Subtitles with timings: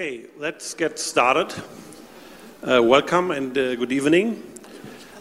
[0.00, 1.52] Okay, let's get started.
[2.62, 4.42] Uh, welcome and uh, good evening.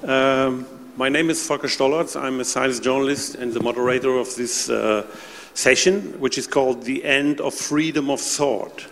[0.06, 0.66] Um,
[0.96, 2.16] my name is Volker Stollorz.
[2.16, 5.06] I'm a science journalist and the moderator of this uh,
[5.54, 8.88] session, which is called The End of Freedom of Thought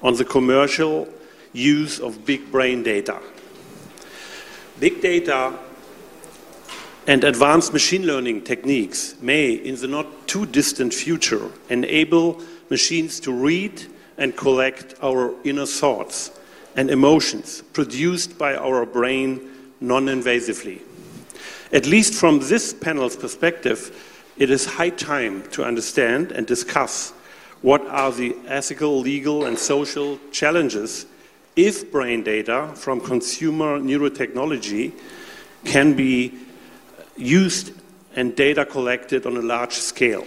[0.00, 1.08] on the commercial
[1.52, 3.18] use of big brain data.
[4.78, 5.58] Big data
[7.08, 12.40] and advanced machine learning techniques may, in the not too distant future, enable
[12.70, 16.30] machines to read and collect our inner thoughts
[16.76, 20.80] and emotions produced by our brain non invasively.
[21.72, 23.96] At least from this panel's perspective,
[24.36, 27.12] it is high time to understand and discuss
[27.62, 31.06] what are the ethical, legal, and social challenges
[31.54, 34.92] if brain data from consumer neurotechnology
[35.64, 36.32] can be
[37.16, 37.72] used
[38.16, 40.24] and data collected on a large scale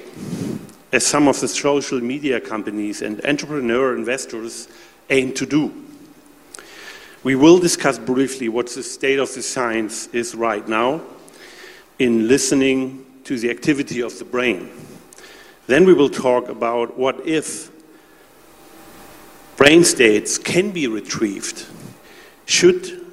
[0.96, 4.70] as some of the social media companies and entrepreneur investors
[5.10, 5.74] aim to do.
[7.22, 11.02] We will discuss briefly what the state of the science is right now
[12.00, 14.72] in listening to the activity of the brain.
[15.68, 17.70] Then we will talk about what if
[19.58, 21.66] brain states can be retrieved.
[22.46, 23.06] Should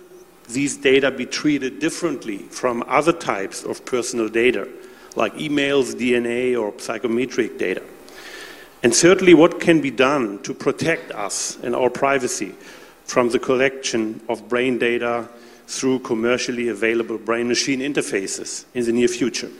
[0.48, 4.68] these data be treated differently from other types of personal data?
[5.14, 7.82] Like emails, DNA, or psychometric data.
[8.82, 12.54] And certainly, what can be done to protect us and our privacy
[13.04, 15.28] from the collection of brain data
[15.66, 19.50] through commercially available brain machine interfaces in the near future?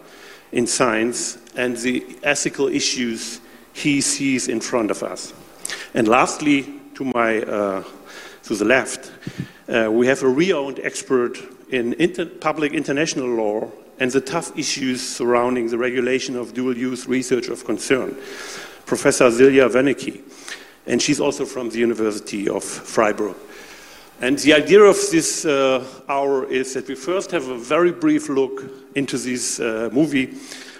[0.51, 3.41] in science and the ethical issues
[3.73, 5.33] he sees in front of us.
[5.93, 6.65] And lastly,
[6.95, 7.83] to my uh,
[8.43, 9.11] to the left,
[9.67, 11.37] uh, we have a renowned expert
[11.69, 13.69] in inter public international law
[13.99, 18.15] and the tough issues surrounding the regulation of dual-use research of concern,
[18.85, 20.21] Professor Silja Vöneky,
[20.85, 23.35] and she's also from the University of Freiburg.
[24.21, 28.29] And the idea of this uh, hour is that we first have a very brief
[28.29, 28.63] look
[28.95, 30.33] into this uh, movie,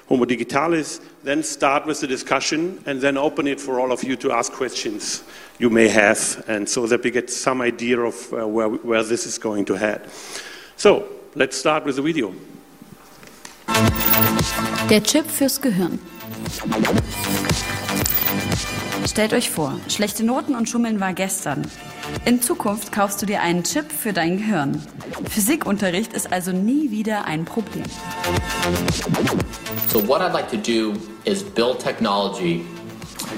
[0.07, 4.16] Homo Digitalis, then start with the discussion, and then open it for all of you
[4.18, 5.23] to ask questions
[5.59, 9.25] you may have, and so that we get some idea of uh, where, where this
[9.25, 10.02] is going to head.
[10.78, 12.34] So, let's start with the video.
[14.90, 16.00] Der Chip fürs Gehirn.
[19.07, 21.63] Stellt euch vor, schlechte Noten und Schummeln war gestern.
[22.25, 24.81] In Zukunft kaufst du dir einen Chip für dein Gehirn.
[25.29, 27.83] Physikunterricht ist also nie wieder ein Problem.
[29.91, 30.93] So what I'd like to do
[31.25, 32.66] is build technology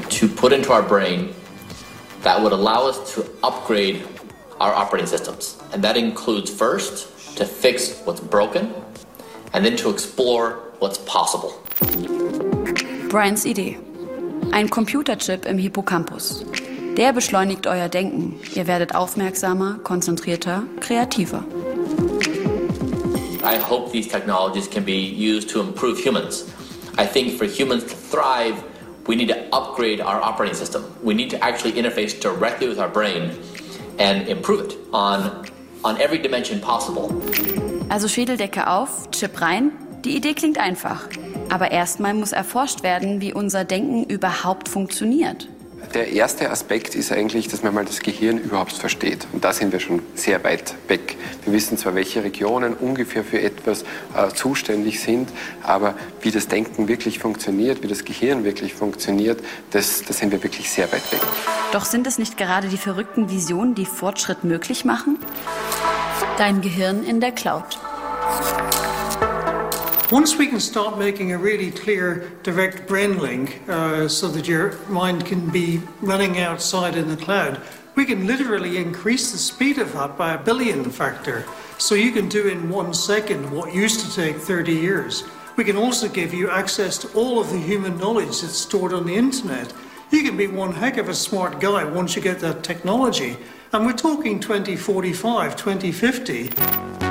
[0.10, 1.30] to put into our brain
[2.24, 4.02] that would allow us to upgrade
[4.60, 5.58] our operating systems.
[5.74, 7.08] And that includes first
[7.38, 8.74] to fix what's broken
[9.54, 11.54] and then to explore what's possible.
[13.10, 13.78] Brians Idee.
[14.52, 16.44] Ein Computerchip im Hippocampus.
[16.98, 18.40] Der beschleunigt euer Denken.
[18.56, 21.44] Ihr werdet aufmerksamer, konzentrierter, kreativer.
[23.44, 26.46] I hope these technologies can be used to improve humans.
[26.98, 28.56] I think for humans to thrive,
[29.08, 30.84] we need to upgrade our operating system.
[31.04, 33.38] We need to actually interface directly with our brain
[34.00, 35.46] and improve it on,
[35.84, 37.12] on every dimension possible.
[37.90, 39.72] Also Schädeldecke auf, Chip rein.
[40.04, 41.08] Die Idee klingt einfach.
[41.50, 45.48] Aber erstmal muss erforscht werden, wie unser Denken überhaupt funktioniert.
[45.94, 49.28] Der erste Aspekt ist eigentlich, dass man mal das Gehirn überhaupt versteht.
[49.32, 51.16] Und da sind wir schon sehr weit weg.
[51.44, 53.84] Wir wissen zwar, welche Regionen ungefähr für etwas
[54.16, 55.30] äh, zuständig sind,
[55.64, 59.40] aber wie das Denken wirklich funktioniert, wie das Gehirn wirklich funktioniert,
[59.72, 61.22] das, da sind wir wirklich sehr weit weg.
[61.72, 65.20] Doch sind es nicht gerade die verrückten Visionen, die Fortschritt möglich machen?
[66.38, 67.80] Dein Gehirn in der Cloud.
[70.10, 74.72] Once we can start making a really clear direct brain link uh, so that your
[74.88, 77.62] mind can be running outside in the cloud,
[77.96, 81.44] we can literally increase the speed of that by a billion factor.
[81.78, 85.26] So you can do in one second what used to take 30 years.
[85.58, 89.06] We can also give you access to all of the human knowledge that's stored on
[89.06, 89.74] the internet.
[90.12, 93.36] You can be one heck of a smart guy once you get that technology.
[93.74, 97.07] And we're talking 2045, 2050.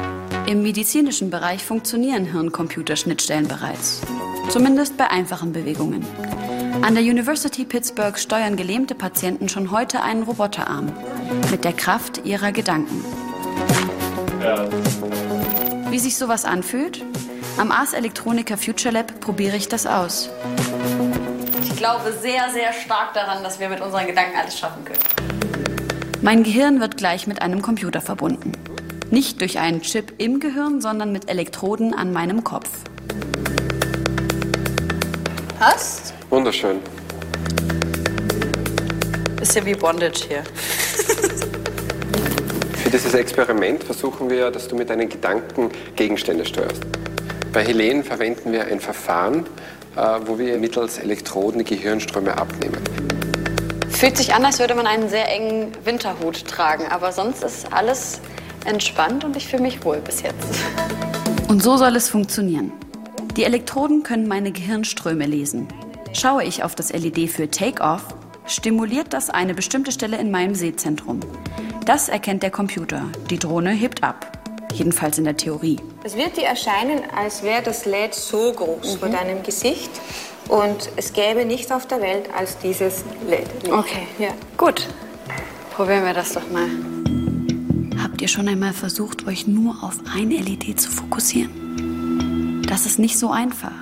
[0.47, 4.01] Im medizinischen Bereich funktionieren Hirn-Computer-Schnittstellen bereits.
[4.49, 6.07] Zumindest bei einfachen Bewegungen.
[6.83, 10.93] An der University Pittsburgh steuern gelähmte Patienten schon heute einen Roboterarm
[11.51, 13.05] mit der Kraft ihrer Gedanken.
[15.91, 17.05] Wie sich sowas anfühlt?
[17.57, 20.31] Am Ars Electronica Future Lab probiere ich das aus.
[21.65, 25.01] Ich glaube sehr, sehr stark daran, dass wir mit unseren Gedanken alles schaffen können.
[26.23, 28.53] Mein Gehirn wird gleich mit einem Computer verbunden.
[29.11, 32.69] Nicht durch einen Chip im Gehirn, sondern mit Elektroden an meinem Kopf.
[35.59, 36.13] Passt?
[36.29, 36.81] Wunderschön.
[39.37, 40.43] Bisschen wie Bondage hier.
[42.83, 46.83] Für dieses Experiment versuchen wir, dass du mit deinen Gedanken Gegenstände steuerst.
[47.53, 49.47] Bei Helene verwenden wir ein Verfahren,
[49.97, 52.83] äh, wo wir mittels Elektroden die Gehirnströme abnehmen.
[53.89, 58.21] Fühlt sich an, als würde man einen sehr engen Winterhut tragen, aber sonst ist alles
[58.67, 60.37] entspannt und ich fühle mich wohl bis jetzt.
[61.49, 62.73] Und so soll es funktionieren.
[63.37, 65.69] Die Elektroden können meine Gehirnströme lesen.
[66.13, 68.03] Schaue ich auf das LED für Take-Off,
[68.47, 71.21] stimuliert das eine bestimmte Stelle in meinem Sehzentrum.
[71.85, 73.03] Das erkennt der Computer.
[73.31, 74.33] Die Drohne hebt ab.
[74.73, 75.79] Jedenfalls in der Theorie.
[76.05, 79.91] Es wird dir erscheinen, als wäre das LED so groß vor deinem Gesicht
[80.49, 83.71] und es gäbe nichts auf der Welt als dieses LED.
[83.73, 84.31] Okay, Ja.
[84.57, 84.87] gut.
[85.75, 86.69] Probieren wir das doch mal.
[88.17, 92.63] Habt ihr schon einmal versucht, euch nur auf ein LED zu fokussieren?
[92.67, 93.75] Das ist nicht so einfach.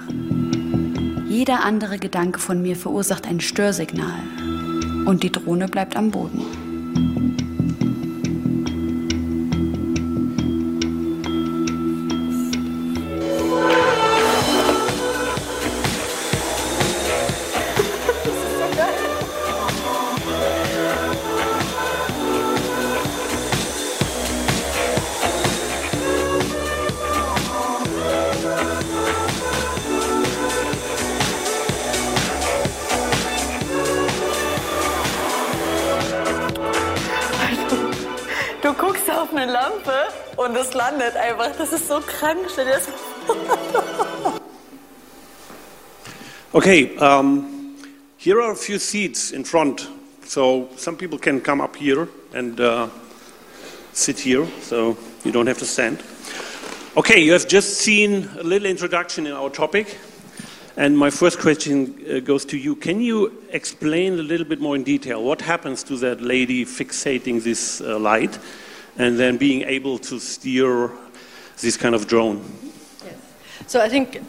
[1.29, 4.19] Jeder andere Gedanke von mir verursacht ein Störsignal.
[5.07, 6.64] Und die Drohne bleibt am Boden.
[41.65, 42.47] Das ist so krank.
[46.53, 47.75] Okay, um,
[48.19, 49.89] here are a few seats in front.
[50.27, 52.89] So some people can come up here and uh,
[53.95, 56.03] sit here, so you don't have to stand.
[56.99, 59.99] Okay, you have just seen a little introduction in our topic.
[60.77, 62.77] And my first question uh, goes to you.
[62.77, 67.43] Can you explain a little bit more in detail what happens to that lady fixating
[67.43, 68.39] this uh, light
[68.99, 70.91] and then being able to steer
[71.63, 72.43] this kind of drone?
[73.67, 74.21] So I think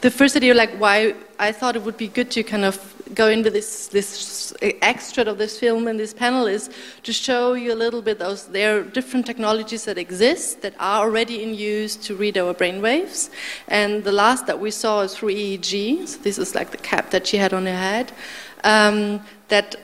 [0.00, 3.28] the first idea, like why I thought it would be good to kind of go
[3.28, 6.70] in with this this extract of this film and this panel is
[7.04, 11.06] to show you a little bit those there are different technologies that exist that are
[11.06, 13.30] already in use to read our brain waves.
[13.68, 16.08] And the last that we saw is through EEG.
[16.08, 18.12] So this is like the cap that she had on her head.
[18.64, 19.76] Um, that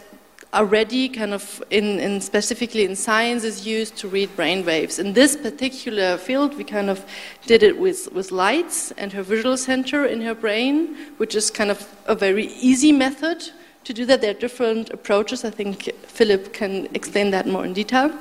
[0.55, 4.99] already kind of in, in specifically in science is used to read brain waves.
[4.99, 7.05] In this particular field, we kind of
[7.47, 11.71] did it with, with lights and her visual center in her brain, which is kind
[11.71, 13.43] of a very easy method
[13.85, 14.21] to do that.
[14.21, 15.45] There are different approaches.
[15.45, 18.13] I think Philipp can explain that more in detail.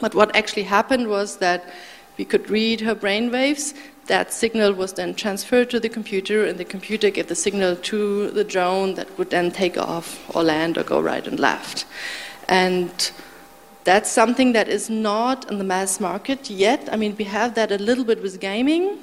[0.00, 1.72] But what actually happened was that
[2.16, 3.74] we could read her brain waves.
[4.12, 8.30] That signal was then transferred to the computer, and the computer gave the signal to
[8.30, 11.86] the drone that would then take off or land or go right and left.
[12.46, 12.92] And
[13.84, 16.90] that's something that is not in the mass market yet.
[16.92, 18.98] I mean, we have that a little bit with gaming,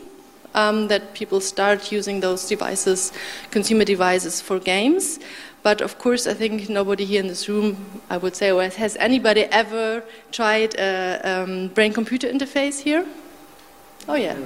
[0.53, 3.11] um, that people start using those devices,
[3.49, 5.19] consumer devices, for games.
[5.63, 7.67] But of course, I think nobody here in this room,
[8.11, 13.07] I would say, well, has anybody ever tried a um, brain computer interface here?
[14.07, 14.37] Oh, yeah.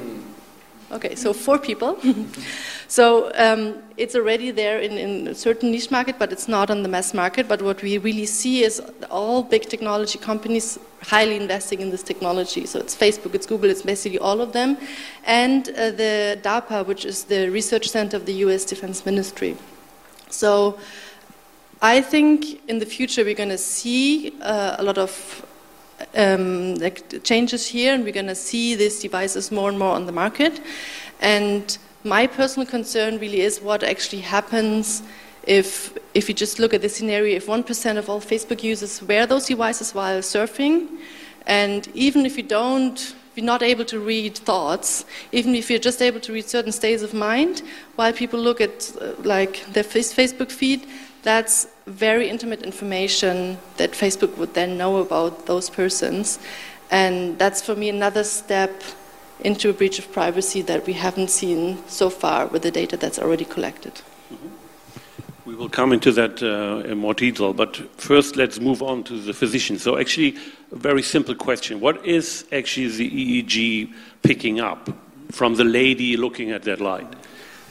[0.94, 1.98] Okay, so four people.
[2.88, 6.84] so um, it's already there in, in a certain niche market, but it's not on
[6.84, 7.48] the mass market.
[7.48, 12.68] But what we really see is all big technology companies highly investing in this technology.
[12.68, 14.78] So it's Facebook, it's Google, it's basically all of them.
[15.26, 19.58] And uh, the DARPA, which is the research center of the US Defense Ministry.
[20.30, 20.78] So
[21.82, 25.44] I think in the future we're going to see uh, a lot of
[26.16, 26.78] um,
[27.24, 30.62] changes here, and we're going to see these devices more and more on the market.
[31.22, 35.04] And my personal concern really is what actually happens
[35.44, 39.26] if, if you just look at the scenario, if 1% of all Facebook users wear
[39.26, 40.88] those devices while surfing,
[41.46, 46.02] and even if you don't, you're not able to read thoughts, even if you're just
[46.02, 47.64] able to read certain states of mind,
[47.96, 50.86] while people look at uh, like their Facebook feed,
[51.24, 56.38] that's very intimate information that Facebook would then know about those persons.
[56.92, 58.84] And that's for me another step
[59.40, 63.20] into a breach of privacy that we haven't seen so far with the data that's
[63.20, 64.02] already collected.
[65.46, 69.20] We will come into that uh, in more detail, but first let's move on to
[69.20, 69.78] the physician.
[69.78, 70.38] So, actually,
[70.72, 74.90] a very simple question What is actually the EEG picking up
[75.32, 77.08] from the lady looking at that light?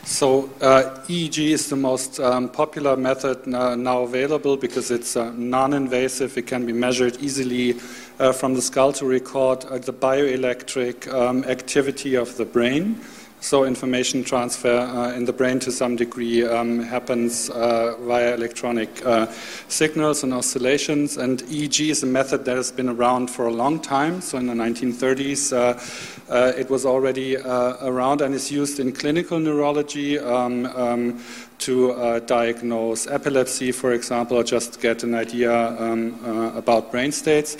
[0.05, 6.37] So uh, EEG is the most um, popular method now, available because it's uh, non-invasive.
[6.37, 7.77] It can be measured easily
[8.19, 13.01] uh, from the skull to record uh, the bioelectric um, activity of the brain.
[13.43, 19.05] So information transfer uh, in the brain to some degree um, happens uh, via electronic
[19.05, 19.27] uh,
[19.67, 21.17] signals and oscillations.
[21.17, 24.21] And EEG is a method that has been around for a long time.
[24.21, 28.93] So in the 1930s, uh, uh, it was already uh, around and is used in
[28.93, 30.21] clinical neurology.
[30.21, 31.21] Um, um,
[31.59, 36.19] to diagnose epilepsy, for example, or just get an idea um,
[36.57, 37.57] about brain states.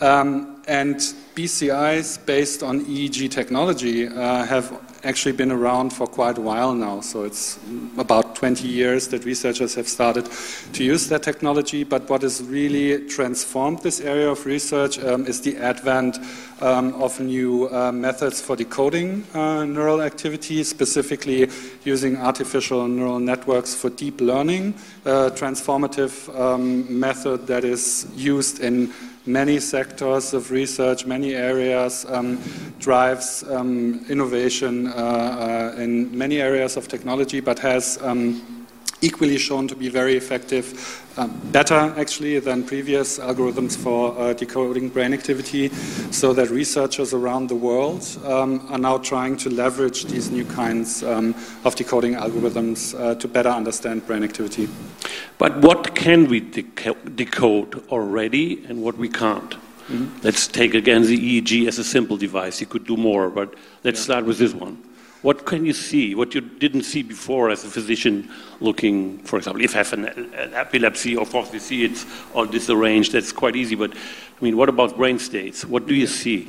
[0.00, 1.00] Um, and
[1.34, 4.72] BCIs based on EEG technology have
[5.04, 7.00] actually been around for quite a while now.
[7.00, 7.58] So it's
[7.98, 10.28] about 20 years that researchers have started
[10.72, 11.84] to use that technology.
[11.84, 16.18] But what has really transformed this area of research um, is the advent
[16.60, 21.48] um, of new uh, methods for decoding uh, neural activity, specifically
[21.84, 28.92] using artificial neural networks for deep learning, a transformative um, method that is used in
[29.26, 32.38] many sectors of research, many areas, um,
[32.78, 38.53] drives um, innovation uh, uh, in many areas of technology, but has um,
[39.04, 44.88] equally shown to be very effective um, better actually than previous algorithms for uh, decoding
[44.88, 45.68] brain activity,
[46.10, 51.02] so that researchers around the world um, are now trying to leverage these new kinds
[51.02, 51.34] um,
[51.64, 54.68] of decoding algorithms uh, to better understand brain activity.
[55.38, 59.54] But what can we deco- decode already and what we can't?
[59.88, 60.20] Mm-hmm.
[60.22, 62.60] Let's take again the EEG as a simple device.
[62.60, 64.04] You could do more, but let's yeah.
[64.04, 64.82] start with this one.
[65.24, 66.14] What can you see?
[66.14, 68.28] What you didn't see before as a physician
[68.60, 72.04] looking, for example, if you have an, an epilepsy, of course, you see it's
[72.34, 73.74] all disarranged, that's quite easy.
[73.74, 75.64] But I mean, what about brain states?
[75.64, 76.46] What do you see?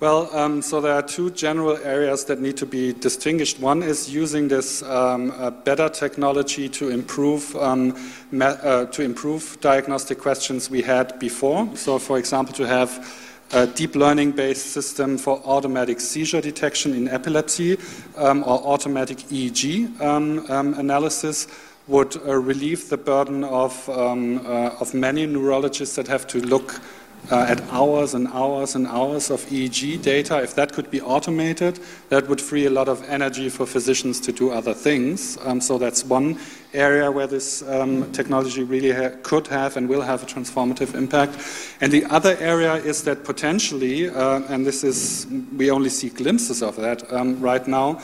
[0.00, 3.60] Well, um, so there are two general areas that need to be distinguished.
[3.60, 7.94] One is using this um, uh, better technology to improve um,
[8.40, 11.70] uh, to improve diagnostic questions we had before.
[11.76, 17.08] So, for example, to have a deep learning based system for automatic seizure detection in
[17.08, 17.78] epilepsy
[18.16, 21.46] um, or automatic EEG um, um, analysis
[21.86, 26.80] would uh, relieve the burden of, um, uh, of many neurologists that have to look
[27.30, 30.42] uh, at hours and hours and hours of EEG data.
[30.42, 34.32] If that could be automated, that would free a lot of energy for physicians to
[34.32, 35.38] do other things.
[35.44, 36.38] Um, so that's one
[36.72, 41.36] area where this um, technology really ha- could have and will have a transformative impact.
[41.80, 46.62] And the other area is that potentially, uh, and this is, we only see glimpses
[46.62, 48.00] of that um, right now.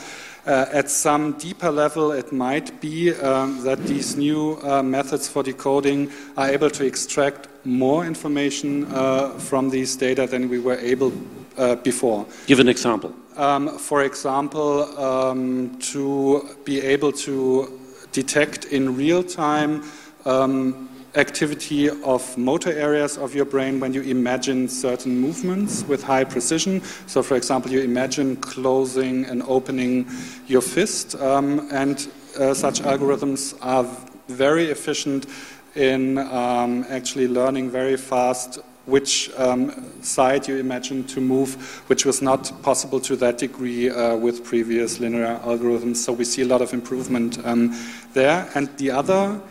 [0.47, 5.41] Uh, at some deeper level, it might be um, that these new uh, methods for
[5.41, 11.11] decoding are able to extract more information uh, from these data than we were able
[11.57, 12.27] uh, before.
[12.45, 13.11] Give an example.
[13.37, 17.84] Um, for example, um, to be able to
[18.15, 19.83] detect in real time
[20.23, 26.23] um, activity of motor areas of your brain when you imagine certain movements with high
[26.23, 26.81] precision.
[27.07, 30.07] So, for example, you imagine closing and opening
[30.47, 32.07] your fist, um, and
[32.39, 33.85] uh, such algorithms are
[34.27, 35.27] very efficient
[35.75, 41.55] in um, actually learning very fast which um, side you imagine to move,
[41.87, 45.97] which was not possible to that degree uh, with previous linear algorithms.
[45.97, 47.75] So we see a lot of improvement um,
[48.13, 48.49] there.
[48.55, 49.41] And the other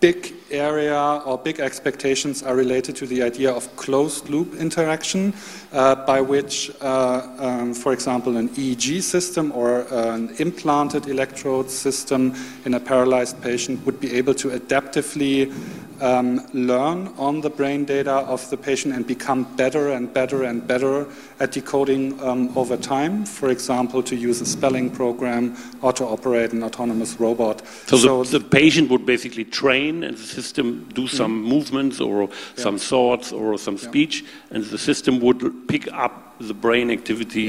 [0.00, 5.34] big area or big expectations are related to the idea of closed loop interaction,
[5.72, 12.34] uh, by which, uh, um, for example, an EEG system or an implanted electrode system
[12.64, 15.52] in a paralyzed patient would be able to adaptively
[16.00, 20.66] um, learn on the brain data of the patient and become better and better and
[20.66, 21.06] better
[21.40, 23.24] at decoding um, over time.
[23.24, 27.62] For example, to use a spelling program or to operate an autonomous robot.
[27.86, 30.66] So, so the, the, patient would basically train and the system
[30.98, 31.16] do mm-hmm.
[31.20, 32.64] some mm movements or yeah.
[32.66, 34.14] some thoughts or some speech,
[34.52, 35.40] and the system would
[35.72, 36.14] pick up
[36.50, 37.46] the brain activity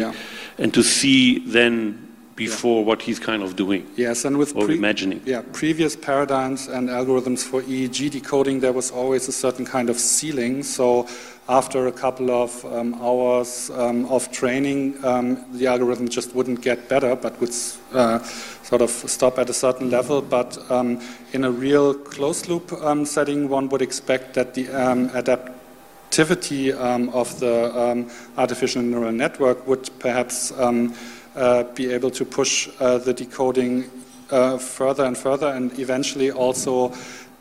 [0.62, 5.20] and to see then before what he's kind of doing Yes, and with or imagining.
[5.26, 9.98] yeah, previous paradigms and algorithms for EEG decoding, there was always a certain kind of
[9.98, 10.64] ceiling.
[10.64, 11.08] So
[11.50, 16.88] after a couple of um, hours um, of training, um, the algorithm just wouldn't get
[16.88, 17.56] better, but would
[17.94, 18.20] uh,
[18.68, 20.22] sort of stop at a certain level.
[20.22, 21.00] But um,
[21.32, 27.08] in a real closed loop um, setting, one would expect that the um, adaptivity um,
[27.10, 30.94] of the um, artificial neural network would perhaps um,
[31.36, 33.90] uh, be able to push uh, the decoding
[34.32, 36.92] uh, further and further, and eventually also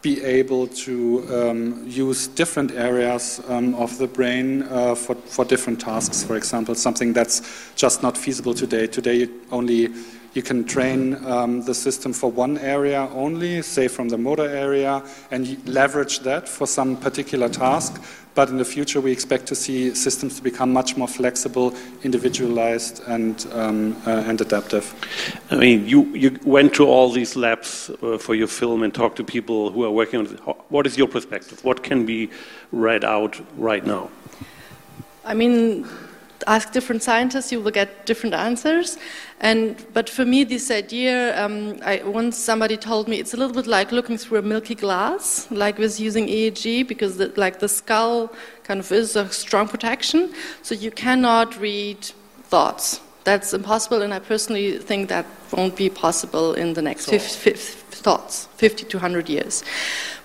[0.02, 6.22] be able to use different areas of the brain uh, for, for different tasks.
[6.22, 8.86] For example, something that's just not feasible today.
[8.86, 9.88] Today, only
[10.36, 15.02] you can train um, the system for one area only, say from the motor area,
[15.30, 18.02] and leverage that for some particular task.
[18.34, 23.02] But in the future, we expect to see systems to become much more flexible, individualized,
[23.08, 24.94] and, um, uh, and adaptive.
[25.50, 29.16] I mean, you, you went to all these labs uh, for your film and talked
[29.16, 30.38] to people who are working on it.
[30.68, 31.64] What is your perspective?
[31.64, 32.28] What can be
[32.72, 34.10] read out right now?
[35.24, 35.88] I mean,
[36.46, 38.98] ask different scientists, you will get different answers.
[39.40, 43.54] And but for me, this idea, um, I, once somebody told me it's a little
[43.54, 47.68] bit like looking through a milky glass, like with using EEG, because the, like the
[47.68, 48.32] skull
[48.64, 52.02] kind of is a strong protection, so you cannot read
[52.44, 53.00] thoughts.
[53.24, 57.74] That's impossible, and I personally think that won't be possible in the next fif- fif-
[57.90, 59.64] thoughts, 50 to 100 years.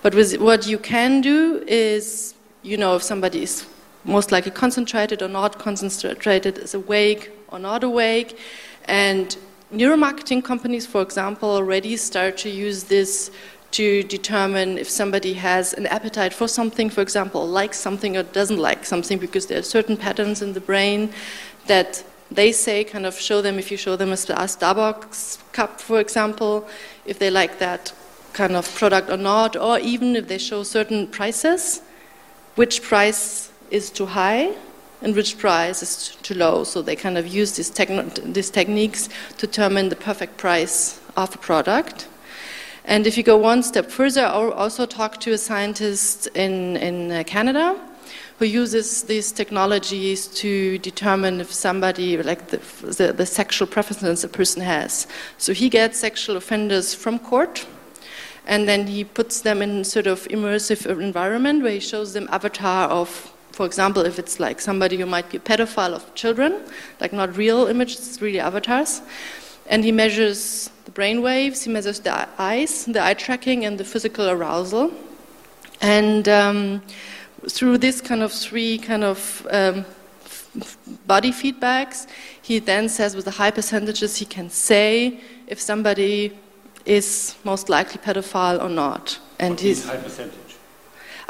[0.02, 3.66] But with, what you can do is, you know, if somebody is
[4.04, 8.38] most likely concentrated or not concentrated, is awake or not awake.
[8.86, 9.36] And
[9.72, 13.30] neuromarketing companies, for example, already start to use this
[13.72, 18.58] to determine if somebody has an appetite for something, for example, likes something or doesn't
[18.58, 21.10] like something, because there are certain patterns in the brain
[21.68, 26.00] that they say kind of show them if you show them a Starbucks cup, for
[26.00, 26.66] example,
[27.06, 27.92] if they like that
[28.32, 31.82] kind of product or not, or even if they show certain prices,
[32.56, 34.54] which price is too high
[35.00, 36.64] and which price is too low.
[36.64, 39.08] So they kind of use these, these techniques
[39.38, 42.08] to determine the perfect price of a product.
[42.84, 47.10] And if you go one step further, I also talked to a scientist in, in
[47.10, 47.78] uh, Canada
[48.38, 54.28] who uses these technologies to determine if somebody, like the, the, the sexual preferences a
[54.28, 55.06] person has.
[55.38, 57.66] So he gets sexual offenders from court
[58.46, 62.88] and then he puts them in sort of immersive environment where he shows them avatar
[62.88, 66.62] of for example if it's like somebody who might be a pedophile of children
[67.00, 69.02] like not real images it's really avatars
[69.66, 73.84] and he measures the brain waves he measures the eyes the eye tracking and the
[73.84, 74.92] physical arousal
[75.80, 76.82] and um,
[77.48, 79.84] through this kind of three kind of um,
[81.06, 82.06] body feedbacks
[82.40, 86.32] he then says with the high percentages he can say if somebody
[86.84, 89.18] is most likely pedophile or not.
[89.38, 90.56] And he's, high percentage.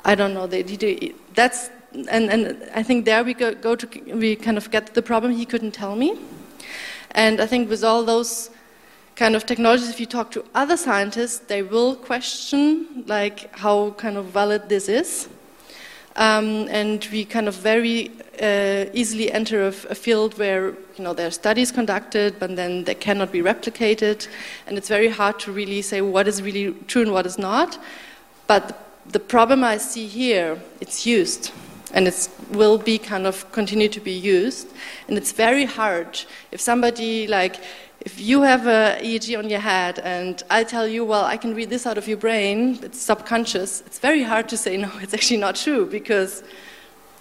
[0.05, 0.47] I don't know.
[0.47, 4.71] They, they, that's and, and I think there we go, go to we kind of
[4.71, 5.33] get the problem.
[5.33, 6.19] He couldn't tell me,
[7.13, 8.51] and I think with all those
[9.17, 14.17] kind of technologies, if you talk to other scientists, they will question like how kind
[14.17, 15.29] of valid this is.
[16.17, 21.27] Um, and we kind of very uh, easily enter a field where you know there
[21.27, 24.29] are studies conducted, but then they cannot be replicated,
[24.67, 27.79] and it's very hard to really say what is really true and what is not.
[28.47, 31.51] But the problem I see here, it's used,
[31.93, 34.69] and it will be kind of continue to be used,
[35.09, 37.61] and it's very hard if somebody like
[38.05, 41.55] if you have a EEG on your head and I tell you, well, I can
[41.55, 45.15] read this out of your brain, it's subconscious, it's very hard to say, no, it's
[45.15, 46.43] actually not true because,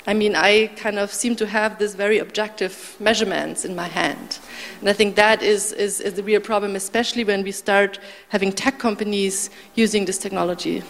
[0.07, 4.39] I mean, I kind of seem to have this very objective measurements in my hand.
[4.79, 8.51] And I think that is, is, is the real problem, especially when we start having
[8.51, 10.81] tech companies using this technology.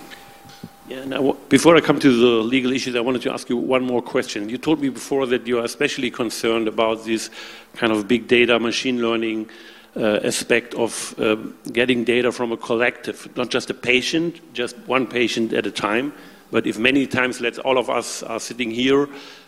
[0.87, 3.83] Yeah, now, before I come to the legal issues, I wanted to ask you one
[3.83, 4.49] more question.
[4.49, 7.29] You told me before that you are especially concerned about this
[7.75, 9.49] kind of big data, machine learning
[9.95, 15.05] uh, aspect of um, getting data from a collective, not just a patient, just one
[15.05, 16.13] patient at a time.
[16.49, 19.07] But if many times, let's all of us are sitting here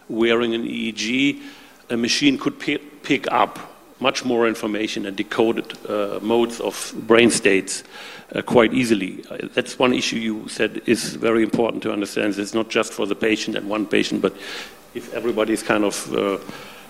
[0.09, 1.41] wearing an EEG,
[1.89, 3.72] a machine could pick up
[4.03, 7.83] much more information and decoded uh, modes of brain states
[8.35, 9.23] uh, quite easily.
[9.29, 12.37] Uh, that's one issue you said is very important to understand.
[12.37, 14.33] It's not just for the patient and one patient, but
[14.93, 16.37] if everybody is kind of uh,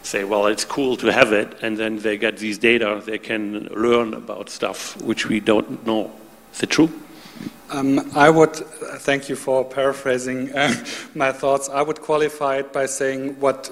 [0.01, 3.67] say, well, it's cool to have it, and then they get these data, they can
[3.71, 6.11] learn about stuff which we don't know.
[6.53, 6.89] Is it true?
[7.69, 8.55] Um, I would
[9.05, 10.73] thank you for paraphrasing uh,
[11.15, 11.69] my thoughts.
[11.69, 13.71] I would qualify it by saying what,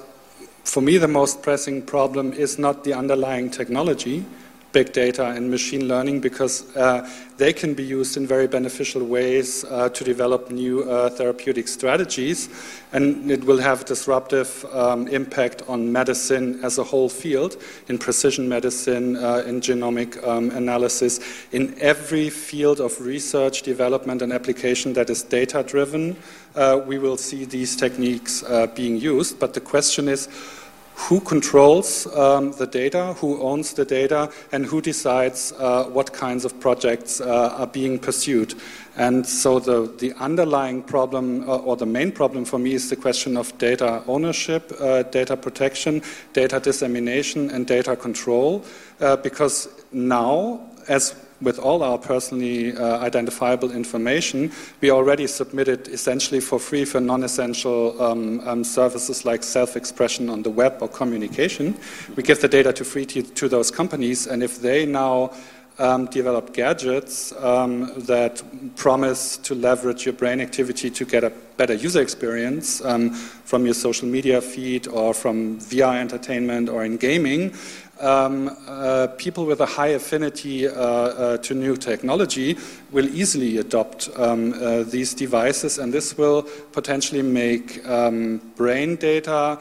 [0.64, 4.26] for me, the most pressing problem is not the underlying technology,
[4.72, 7.08] big data and machine learning because uh,
[7.38, 12.50] they can be used in very beneficial ways uh, to develop new uh, therapeutic strategies,
[12.94, 17.58] and it will have a disruptive um, impact on medicine as a whole field,
[17.88, 21.20] in precision medicine, uh, in genomic um, analysis,
[21.52, 26.16] in every field of research, development, and application that is data driven.
[26.56, 30.28] Uh, we will see these techniques uh, being used, but the question is
[30.96, 36.46] who controls um, the data, who owns the data, and who decides uh, what kinds
[36.46, 38.54] of projects uh, are being pursued.
[38.98, 42.96] And so the, the underlying problem, uh, or the main problem for me, is the
[42.96, 46.02] question of data ownership, uh, data protection,
[46.34, 48.64] data dissemination, and data control.
[49.00, 55.88] Uh, because now, as with all our personally uh, identifiable information, we already submit it
[55.88, 60.78] essentially for free for non essential um, um, services like self expression on the web
[60.82, 61.76] or communication.
[62.16, 65.32] We give the data to free to, to those companies, and if they now
[65.80, 68.44] um, develop gadgets um, that
[68.76, 73.74] promise to leverage your brain activity to get a better user experience um, from your
[73.74, 77.54] social media feed or from VR entertainment or in gaming,
[78.02, 82.58] um, uh, people with a high affinity uh, uh, to new technology
[82.92, 89.60] will easily adopt um, uh, these devices, and this will potentially make um, brain data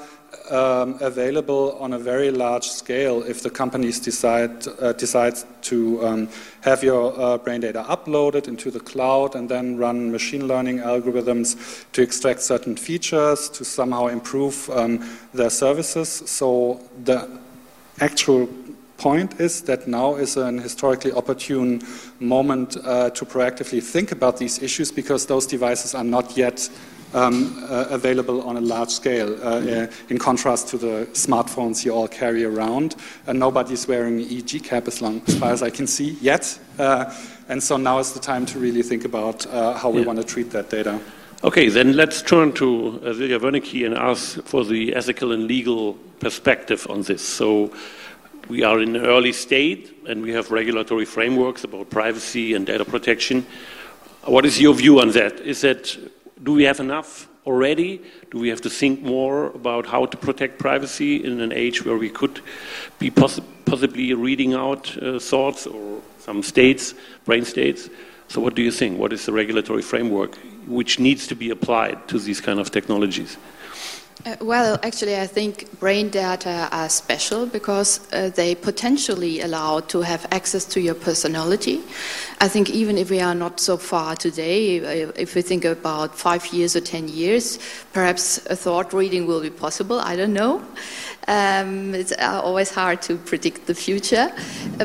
[0.50, 6.28] um, available on a very large scale if the companies decide uh, decides to um,
[6.60, 11.84] have your uh, brain data uploaded into the cloud and then run machine learning algorithms
[11.92, 16.08] to extract certain features to somehow improve um, their services.
[16.26, 17.39] So the
[18.00, 18.48] actual
[19.00, 21.82] point is that now is an historically opportune
[22.20, 26.68] moment uh, to proactively think about these issues because those devices are not yet
[27.14, 31.92] um, uh, available on a large scale, uh, uh in contrast to the smartphones you
[31.92, 32.94] all carry around.
[33.26, 36.58] And nobody's wearing an EEG cap as, long, as far as I can see yet.
[36.78, 37.12] Uh,
[37.48, 40.06] and so now is the time to really think about uh, how we yeah.
[40.06, 41.00] want to treat that data.
[41.42, 45.94] Okay, then let's turn to uh, Silja Vöneky and ask for the ethical and legal
[46.18, 47.26] perspective on this.
[47.26, 47.72] So
[48.50, 52.84] we are in an early state and we have regulatory frameworks about privacy and data
[52.84, 53.46] protection.
[54.24, 55.40] What is your view on that?
[55.40, 55.96] Is that
[56.42, 58.02] do we have enough already?
[58.30, 61.96] Do we have to think more about how to protect privacy in an age where
[61.96, 62.42] we could
[62.98, 66.92] be poss possibly reading out uh, thoughts or some states,
[67.24, 67.88] brain states?
[68.30, 68.96] So, what do you think?
[68.96, 70.36] What is the regulatory framework
[70.68, 73.36] which needs to be applied to these kind of technologies?
[74.26, 80.02] Uh, well, actually, I think brain data are special because uh, they potentially allow to
[80.02, 81.80] have access to your personality.
[82.38, 86.18] I think even if we are not so far today, uh, if we think about
[86.18, 87.58] five years or ten years,
[87.94, 89.98] perhaps a thought reading will be possible.
[90.00, 90.62] I don't know.
[91.26, 94.32] Um, it's uh, always hard to predict the future.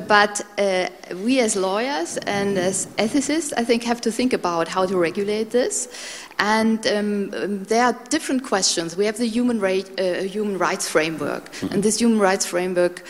[0.07, 0.87] But uh,
[1.23, 5.49] we as lawyers and as ethicists, I think, have to think about how to regulate
[5.49, 5.89] this.
[6.37, 8.97] And um, there are different questions.
[8.97, 11.73] We have the human, right, uh, human rights framework, mm-hmm.
[11.73, 13.03] and this human rights framework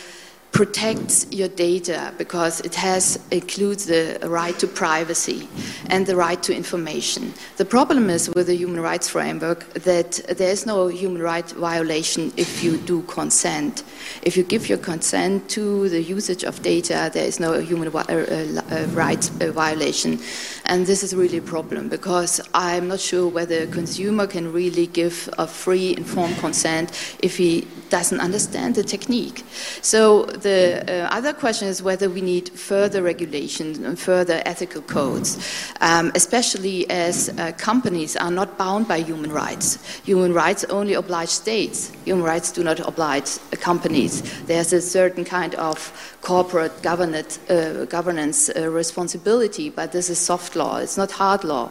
[0.56, 5.46] protects your data because it has includes the right to privacy
[5.90, 7.34] and the right to information.
[7.58, 12.32] The problem is with the human rights framework that there is no human rights violation
[12.38, 13.82] if you do consent.
[14.22, 18.00] If you give your consent to the usage of data, there is no human uh,
[18.00, 20.20] uh, rights uh, violation.
[20.68, 24.86] And this is really a problem because I'm not sure whether a consumer can really
[24.86, 26.90] give a free informed consent
[27.22, 29.44] if he doesn't understand the technique.
[29.80, 35.38] So the uh, other question is whether we need further regulations and further ethical codes,
[35.80, 39.78] um, especially as uh, companies are not bound by human rights.
[40.04, 41.92] Human rights only oblige states.
[42.04, 44.22] Human rights do not oblige companies.
[44.46, 47.86] There's a certain kind of corporate governance, uh,
[48.56, 51.70] uh, responsibility, but this is soft law, it's not hard law.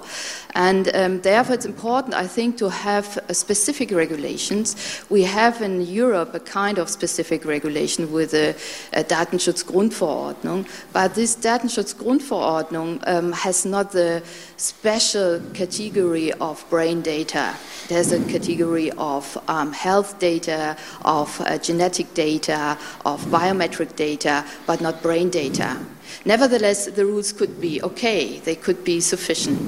[0.56, 5.04] And um, therefore, it's important, I think, to have specific regulations.
[5.10, 8.56] We have in Europe a kind of specific regulation with the
[8.94, 14.24] Datenschutzgrundverordnung, but this Datenschutzgrundverordnung um, has not the
[14.56, 17.54] special category of brain data.
[17.90, 24.80] There's a category of um, health data, of uh, genetic data, of biometric data, but
[24.80, 25.78] not brain data.
[26.24, 29.60] Nevertheless, the rules could be okay, they could be sufficient.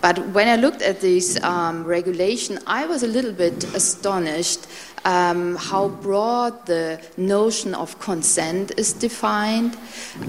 [0.00, 4.66] But when I looked at this um, regulation, I was a little bit astonished
[5.06, 9.76] um, how broad the notion of consent is defined.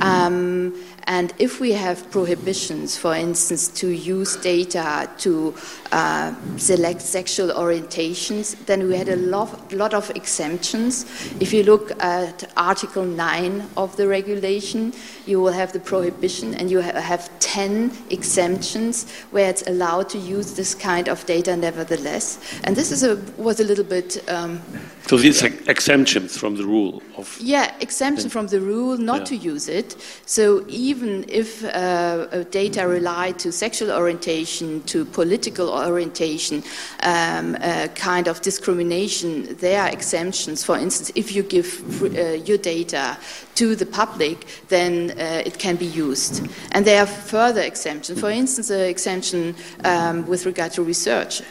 [0.01, 0.75] Um,
[1.08, 5.56] and if we have prohibitions, for instance, to use data to
[5.93, 11.06] uh, select sexual orientations, then we had a lot, lot, of exemptions.
[11.39, 14.93] If you look at Article 9 of the regulation,
[15.27, 20.53] you will have the prohibition and you have 10 exemptions where it's allowed to use
[20.53, 22.39] this kind of data nevertheless.
[22.63, 24.23] And this is a, was a little bit.
[24.29, 24.61] Um,
[25.07, 25.49] so these yeah.
[25.67, 27.37] exemptions from the rule of.
[27.39, 29.25] Yeah, exemption from the rule not yeah.
[29.25, 29.95] to use it.
[30.25, 36.63] So even if uh, data rely to sexual orientation, to political orientation,
[37.03, 40.63] um, uh, kind of discrimination, there are exemptions.
[40.63, 43.17] For instance, if you give uh, your data
[43.57, 46.47] to the public, then uh, it can be used.
[46.73, 48.19] And there are further exemptions.
[48.19, 51.41] For instance, an exemption um, with regard to research.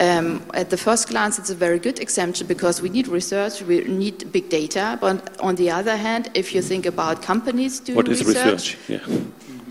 [0.00, 3.84] Um, at the first glance, it's a very good exemption because we need research, we
[3.84, 4.98] need big data.
[5.00, 9.08] But on the other hand, if you think about companies doing what is research, research?
[9.08, 9.16] Yeah.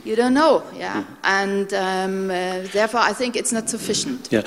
[0.04, 0.64] you don't know.
[0.76, 4.30] Yeah, and um, uh, therefore, I think it's not sufficient.
[4.32, 4.44] Yeah.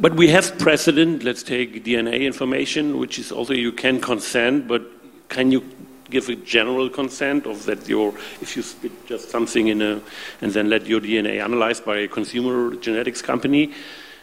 [0.00, 1.24] But we have precedent.
[1.24, 4.82] Let's take DNA information, which is also you can consent, but
[5.28, 5.62] can you
[6.10, 10.00] give a general consent of that your if you spit just something in a
[10.40, 13.72] and then let your DNA analyzed by a consumer genetics company?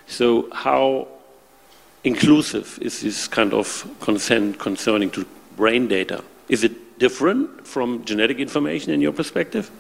[0.07, 1.07] So, how
[2.03, 6.23] inclusive is this kind of consent concerning to brain data?
[6.47, 9.71] Is it different from genetic information in your perspective?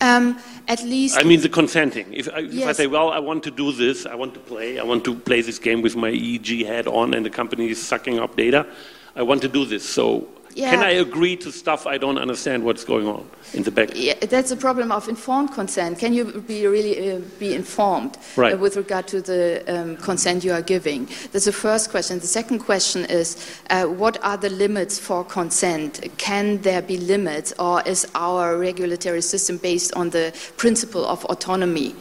[0.00, 1.16] Um, at least.
[1.16, 2.12] I mean, the consenting.
[2.12, 2.62] If I, yes.
[2.62, 5.04] if I, say, well, I want to do this, I want to play, I want
[5.04, 8.36] to play this game with my EEG head on, and the company is sucking up
[8.36, 8.66] data,
[9.14, 9.88] I want to do this.
[9.88, 10.70] So, yeah.
[10.70, 13.28] can I agree to stuff I don't understand what's going on?
[13.54, 13.90] in the back.
[13.94, 15.98] Yeah, that's a problem of informed consent.
[15.98, 18.54] Can you be really uh, be informed uh, right.
[18.54, 21.08] uh, with regard to the um, consent you are giving?
[21.32, 22.18] That's the first question.
[22.18, 26.06] The second question is, uh, what are the limits for consent?
[26.18, 31.94] Can there be limits, or is our regulatory system based on the principle of autonomy?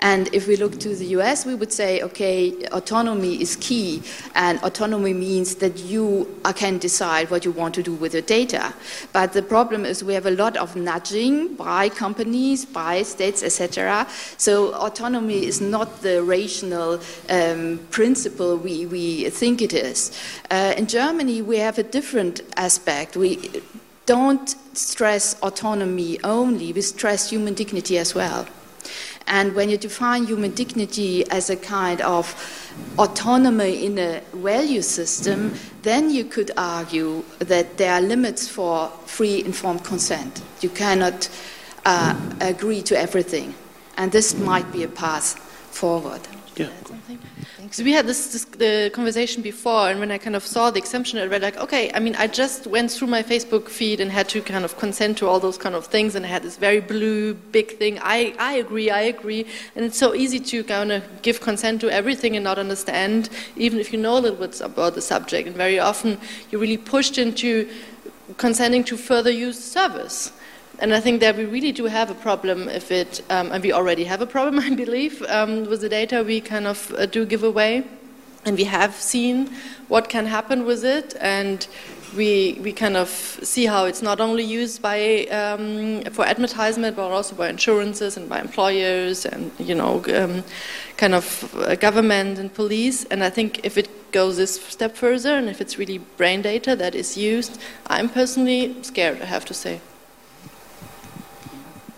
[0.00, 4.02] And if we look to the US, we would say, okay, autonomy is key,
[4.34, 8.74] and autonomy means that you can decide what you want to do with the data.
[9.14, 14.06] But the problem is we have a lot of nudging by companies, by states, etc.
[14.36, 20.12] So autonomy is not the rational um, principle we, we think it is.
[20.50, 23.16] Uh, in Germany, we have a different aspect.
[23.16, 23.62] We
[24.04, 28.46] don't stress autonomy only, we stress human dignity as well.
[29.26, 32.34] And when you define human dignity as a kind of
[32.98, 39.44] autonomy in a value system, then you could argue that there are limits for free
[39.44, 40.42] informed consent.
[40.60, 41.28] You cannot
[41.84, 43.54] uh, agree to everything.
[43.96, 45.38] And this might be a path
[45.70, 46.20] forward.
[46.56, 46.68] Yeah.
[47.72, 50.76] Because we had this, this, the conversation before, and when I kind of saw the
[50.76, 54.12] exemption, I read like, okay, I mean, I just went through my Facebook feed and
[54.12, 56.58] had to kind of consent to all those kind of things, and I had this
[56.58, 57.98] very blue big thing.
[58.02, 61.88] I, I agree, I agree, and it's so easy to kind of give consent to
[61.88, 65.48] everything and not understand, even if you know a little bit about the subject.
[65.48, 66.18] And very often,
[66.50, 67.70] you're really pushed into
[68.36, 70.30] consenting to further use service.
[70.82, 73.72] And I think that we really do have a problem if it, um, and we
[73.72, 77.24] already have a problem, I believe, um, with the data we kind of uh, do
[77.24, 77.84] give away.
[78.44, 79.48] And we have seen
[79.86, 81.64] what can happen with it, and
[82.16, 87.12] we, we kind of see how it's not only used by, um, for advertisement, but
[87.12, 90.42] also by insurances and by employers and, you know, um,
[90.96, 93.04] kind of uh, government and police.
[93.04, 96.74] And I think if it goes this step further and if it's really brain data
[96.74, 99.80] that is used, I'm personally scared, I have to say.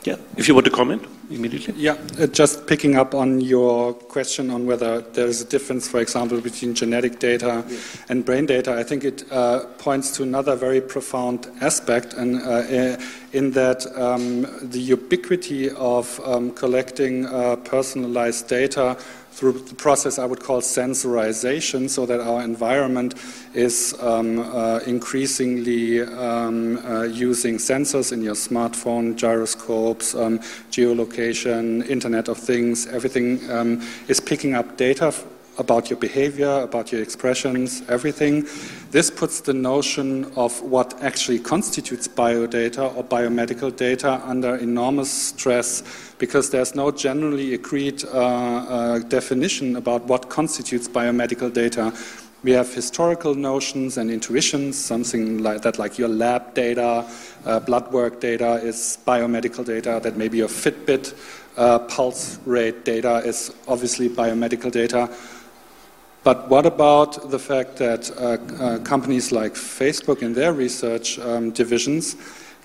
[0.05, 1.73] Yeah, if you want to comment immediately.
[1.79, 6.01] Yeah, uh, just picking up on your question on whether there is a difference, for
[6.01, 7.79] example, between genetic data yeah.
[8.11, 12.99] and brain data, I think it uh, points to another very profound aspect, and uh,
[13.33, 18.99] in that um, the ubiquity of um, collecting uh, personalized data
[19.35, 23.14] through the process I would call sensorization, so that our environment
[23.53, 30.38] is um, uh, increasingly um, uh, using sensors in your smartphone, gyroscopes, um,
[30.70, 35.12] geolocation, Internet of Things, everything um, is picking up data
[35.59, 38.47] about your behavior, about your expressions, everything.
[38.90, 45.83] This puts the notion of what actually constitutes biodata or biomedical data under enormous stress
[46.19, 51.93] because there's no generally agreed uh, uh, definition about what constitutes biomedical data.
[52.45, 57.07] We have historical notions and intuitions, something like that, like your lab data,
[57.47, 61.14] uh, blood work data is biomedical data, that maybe your Fitbit
[61.57, 65.09] uh, pulse rate data is obviously biomedical data.
[66.24, 71.50] But what about the fact that uh, uh, companies like Facebook in their research um,
[71.50, 72.16] divisions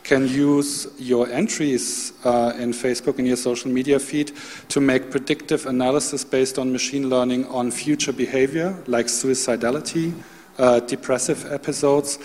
[0.04, 4.32] can use your entries uh, in Facebook and your social media feed
[4.70, 10.14] to make predictive analysis based on machine learning on future behavior like suicidality,
[10.58, 12.18] uh, depressive episodes.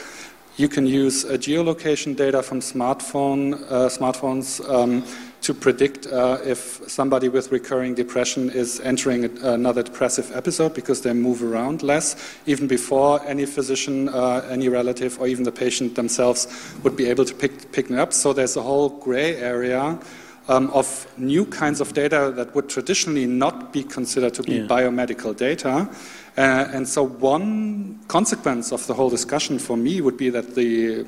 [0.56, 5.04] You can use geolocation data from smartphone, uh, smartphones um,
[5.44, 11.12] to predict uh, if somebody with recurring depression is entering another depressive episode because they
[11.12, 16.48] move around less, even before any physician, uh, any relative, or even the patient themselves
[16.82, 18.14] would be able to pick, pick it up.
[18.14, 19.98] So there's a whole gray area.
[20.46, 24.66] Um, of new kinds of data that would traditionally not be considered to be yeah.
[24.66, 25.88] biomedical data.
[26.36, 31.06] Uh, and so, one consequence of the whole discussion for me would be that the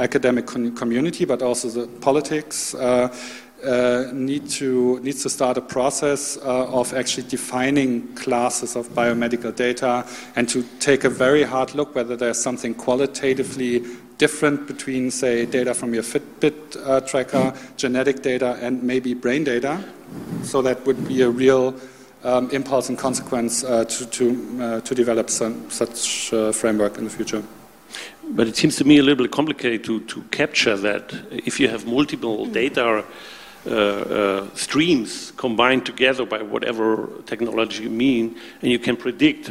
[0.00, 3.14] academic community, but also the politics, uh,
[3.64, 9.54] uh, need to, needs to start a process uh, of actually defining classes of biomedical
[9.54, 13.82] data and to take a very hard look whether there's something qualitatively
[14.18, 19.82] different between, say, data from your Fitbit uh, tracker, genetic data, and maybe brain data.
[20.42, 21.74] So that would be a real
[22.22, 27.04] um, impulse and consequence uh, to, to, uh, to develop some, such uh, framework in
[27.04, 27.42] the future.
[28.30, 31.12] But it seems to me a little bit complicated to, to capture that.
[31.30, 33.04] If you have multiple data
[33.66, 39.50] Uh, uh, streams combined together by whatever technology you mean, and you can predict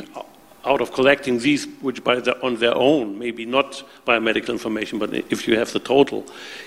[0.69, 5.13] out of collecting these, which by the, on their own, maybe not biomedical information, but
[5.13, 6.25] if you have the total,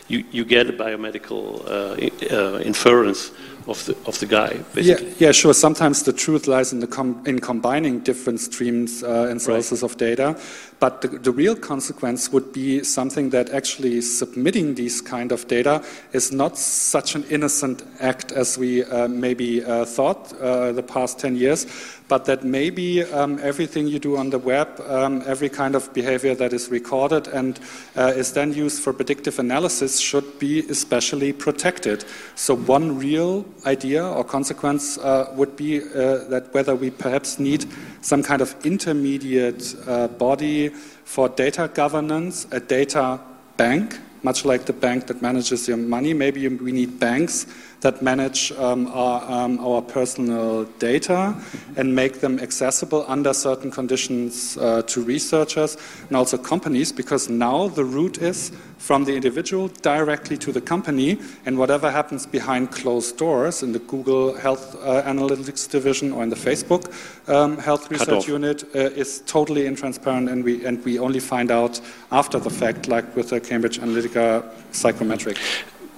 [0.09, 3.31] you, you get a biomedical uh, uh, inference
[3.69, 5.09] of the, of the guy, basically.
[5.09, 5.55] Yeah, yeah, sure.
[5.55, 9.91] Sometimes the truth lies in, the com in combining different streams uh, and sources right.
[9.91, 10.39] of data.
[10.81, 15.85] But the, the, real consequence would be something that actually submitting these kind of data
[16.13, 21.21] is not such an innocent act as we uh, maybe uh, thought uh, the past
[21.21, 21.67] 10 years,
[22.13, 26.35] but that maybe um, everything you do on the web, um, every kind of behavior
[26.35, 27.59] that is recorded and
[27.97, 32.05] uh, is then used for predictive analysis should be especially protected.
[32.35, 37.65] So, one real idea or consequence uh, would be uh, that whether we perhaps need
[38.03, 40.69] some kind of intermediate uh, body
[41.05, 43.21] for data governance, a data
[43.57, 46.13] bank, much like the bank that manages your money.
[46.13, 47.47] Maybe we need banks
[47.83, 51.35] that manage um, our, um, our, personal data
[51.77, 55.77] and make them accessible under certain conditions uh, to researchers
[56.09, 61.19] and also companies, because now the route is from the individual directly to the company,
[61.47, 66.31] and whatever happens behind closed doors in the Google Health uh, Analytics division or in
[66.31, 66.93] the Facebook
[67.29, 71.81] um, Health Research Unit uh, is totally intransparent, and we and we only find out
[72.11, 75.39] after the fact, like with the Cambridge Analytica psychometric.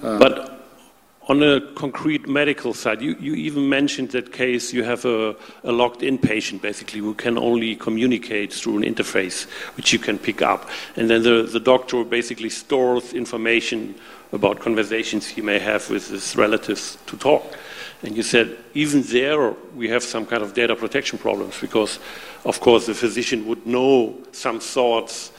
[0.03, 0.54] Um, but
[1.27, 5.71] on a concrete medical side, you, you even mentioned that case you have a, a
[5.71, 10.41] locked in patient basically who can only communicate through an interface which you can pick
[10.41, 10.69] up.
[10.95, 13.95] And then the, the doctor basically stores information
[14.31, 17.43] about conversations he may have with his relatives to talk.
[18.03, 21.97] And you said even there we have some kind of data protection problems because,
[22.43, 25.31] of course, the physician would know some thoughts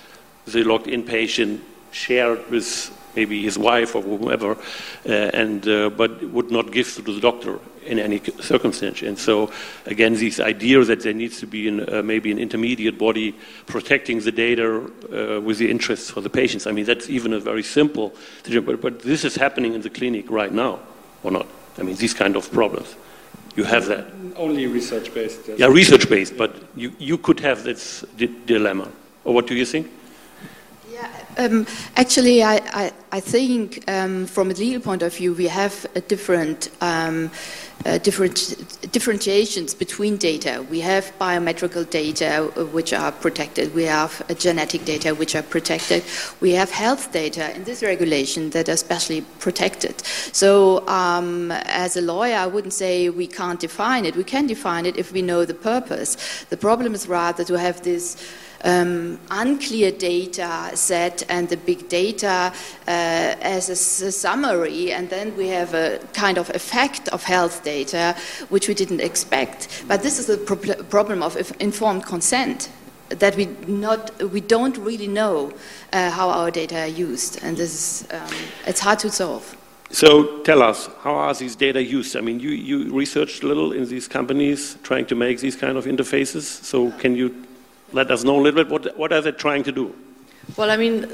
[0.46, 6.22] the locked in patient shared with maybe his wife or whomever, uh, and uh, but
[6.30, 9.02] would not give to the doctor in any circumstance.
[9.02, 9.50] And so,
[9.86, 13.34] again, this idea that there needs to be an, uh, maybe an intermediate body
[13.66, 16.66] protecting the data uh, with the interests for the patients.
[16.66, 18.12] I mean, that's even a very simple
[18.64, 20.80] but, but this is happening in the clinic right now,
[21.22, 21.46] or not?
[21.78, 22.94] I mean, these kind of problems.
[23.56, 24.06] You have that.
[24.36, 25.40] Only research based.
[25.48, 25.58] Yes.
[25.58, 28.04] Yeah, research based, but you, you could have this
[28.46, 28.88] dilemma.
[29.24, 29.88] Or what do you think?
[31.38, 35.86] Um, actually, I, I, I think um, from a legal point of view, we have
[36.08, 37.30] different, um,
[37.84, 38.56] uh, different
[38.90, 40.64] differentiations between data.
[40.70, 43.74] We have biometrical data uh, which are protected.
[43.74, 46.04] We have uh, genetic data which are protected.
[46.40, 50.00] We have health data in this regulation that are specially protected.
[50.32, 54.16] So, um, as a lawyer, I wouldn't say we can't define it.
[54.16, 56.16] We can define it if we know the purpose.
[56.48, 58.16] The problem is rather to have this
[58.64, 62.52] um, unclear data set and the big data
[62.88, 62.90] uh,
[63.40, 68.14] as a, summary, and then we have a kind of effect of health data
[68.48, 69.84] which we didn't expect.
[69.88, 72.70] But this is the pro problem of informed consent
[73.08, 75.52] that we not we don't really know
[75.92, 78.34] uh, how our data are used, and this is um,
[78.66, 79.56] it's hard to solve.
[79.90, 82.16] So tell us, how are these data used?
[82.16, 85.78] I mean, you, you researched a little in these companies trying to make these kind
[85.78, 86.42] of interfaces.
[86.42, 87.45] So can you
[87.92, 89.94] let us know a little bit what, what are they trying to do?
[90.56, 91.10] Well, I mean,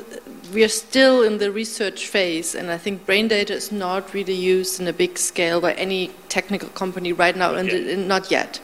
[0.52, 4.34] we are still in the research phase, and I think brain data is not really
[4.34, 8.60] used in a big scale by any technical company right now, and, and not yet.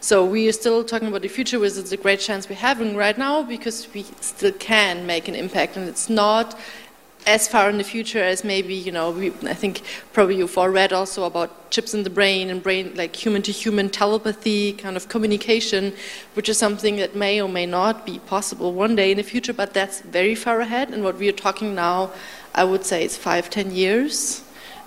[0.00, 2.96] So we are still talking about the future, which is a great chance we're having
[2.96, 6.58] right now because we still can make an impact, and it's not
[7.26, 10.68] as far in the future as maybe you know we, I think probably you've all
[10.68, 14.96] read also about chips in the brain and brain like human to human telepathy kind
[14.96, 15.94] of communication,
[16.34, 19.52] which is something that may or may not be possible one day in the future,
[19.52, 20.90] but that's very far ahead.
[20.90, 22.10] And what we are talking now,
[22.54, 24.42] I would say, is five, ten years.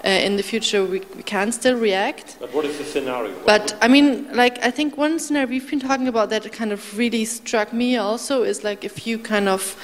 [0.06, 2.36] Uh, in the future, we, we can still react.
[2.38, 3.34] But what is the scenario?
[3.46, 6.98] But I mean, like I think one scenario we've been talking about that kind of
[6.98, 9.78] really struck me also is like if you kind of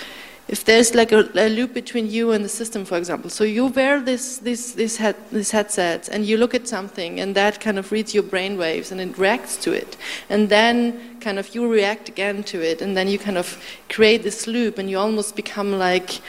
[0.49, 3.67] if there's like a, a, loop between you and the system, for example, so you
[3.67, 7.77] wear this, this, this, head, this headset and you look at something and that kind
[7.77, 9.95] of reads your brain waves and it reacts to it.
[10.27, 14.23] And then kind of you react again to it and then you kind of create
[14.23, 16.19] this loop and you almost become like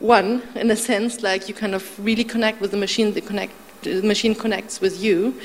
[0.00, 3.52] one in a sense, like you kind of really connect with the machine, the, connect,
[3.82, 5.40] the machine connects with you.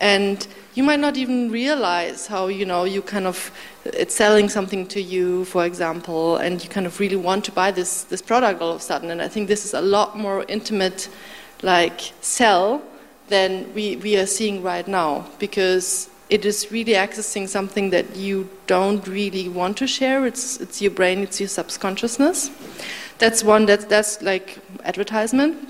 [0.00, 3.50] And you might not even realize how you know you kind of
[3.84, 7.70] it's selling something to you for example and you kind of really want to buy
[7.70, 9.10] this this product all of a sudden.
[9.10, 11.08] And i think this is a lot more intimate
[11.62, 12.82] like sell
[13.28, 18.48] than we, we are seeing right now because it is really accessing something that you
[18.66, 20.26] don't really want to share.
[20.26, 22.50] It's it's your brain it's your subconsciousness.
[23.18, 25.68] That's one that that's like advertisement.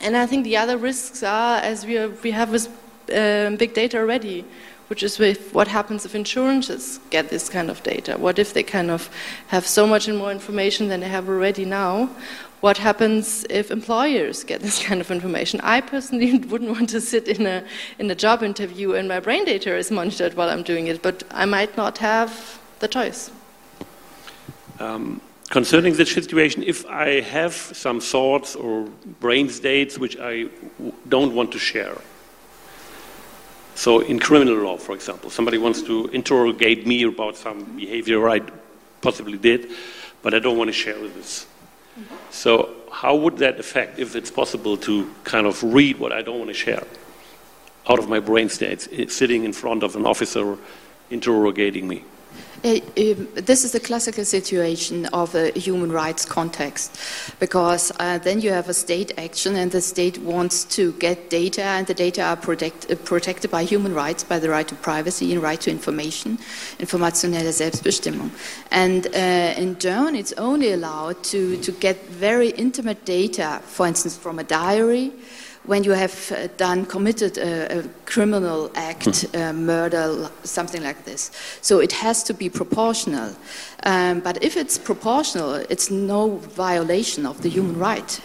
[0.00, 2.68] And i think the other risks are as we are, we have with
[3.12, 4.44] um, big data already,
[4.88, 8.18] which is with what happens if insurances get this kind of data.
[8.18, 9.08] What if they kind of
[9.48, 12.10] have so much and more information than they have already now?
[12.60, 15.60] What happens if employers get this kind of information?
[15.62, 17.64] I personally wouldn't want to sit in a,
[17.98, 21.24] in a job interview and my brain data is monitored while I'm doing it, but
[21.30, 23.30] I might not have the choice.
[24.78, 28.88] Um, concerning the situation, if I have some thoughts or
[29.20, 30.48] brain states which I
[31.08, 31.96] don't want to share,
[33.74, 38.40] so, in criminal law, for example, somebody wants to interrogate me about some behavior I
[39.00, 39.70] possibly did,
[40.22, 41.46] but I don't want to share this.
[41.98, 42.14] Mm-hmm.
[42.30, 46.38] So, how would that affect if it's possible to kind of read what I don't
[46.38, 46.84] want to share
[47.88, 50.58] out of my brain states, sitting in front of an officer
[51.10, 52.04] interrogating me?
[52.64, 56.96] Uh, um, this is a classical situation of a human rights context
[57.40, 61.62] because uh, then you have a state action and the state wants to get data
[61.62, 65.32] and the data are protect, uh, protected by human rights by the right to privacy
[65.32, 66.38] and right to information
[66.78, 68.30] informationelle Selbstbestimmung.
[68.70, 74.16] And uh, in Germany it's only allowed to, to get very intimate data for instance
[74.16, 75.10] from a diary
[75.64, 79.36] when you have uh, done committed a, a criminal act, hmm.
[79.36, 81.30] uh, murder, something like this.
[81.60, 83.34] So it has to be proportional.
[83.84, 88.20] Um, but if it's proportional, it's no violation of the human right.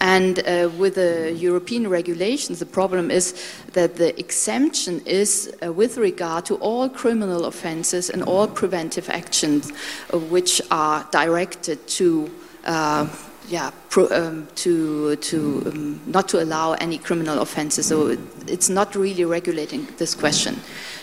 [0.00, 3.34] And uh, with the European regulations, the problem is
[3.72, 9.70] that the exemption is uh, with regard to all criminal offences and all preventive actions
[10.12, 12.30] uh, which are directed to
[12.64, 13.06] uh,
[13.50, 17.86] yeah, pro, um, to, to um, not to allow any criminal offenses.
[17.86, 20.60] So it's not really regulating this question.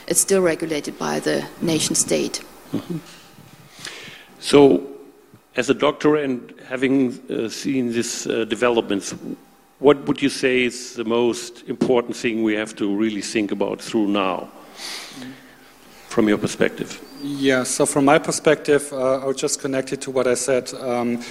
[0.07, 2.41] It's still regulated by the nation state.
[2.71, 2.97] Mm-hmm.
[4.39, 4.87] So,
[5.57, 9.13] as a doctor and having uh, seen these uh, developments,
[9.79, 13.81] what would you say is the most important thing we have to really think about
[13.81, 14.49] through now,
[16.07, 17.01] from your perspective?
[17.21, 20.71] Yeah, so from my perspective, uh, I would just connect it to what I said.
[20.75, 21.23] Um,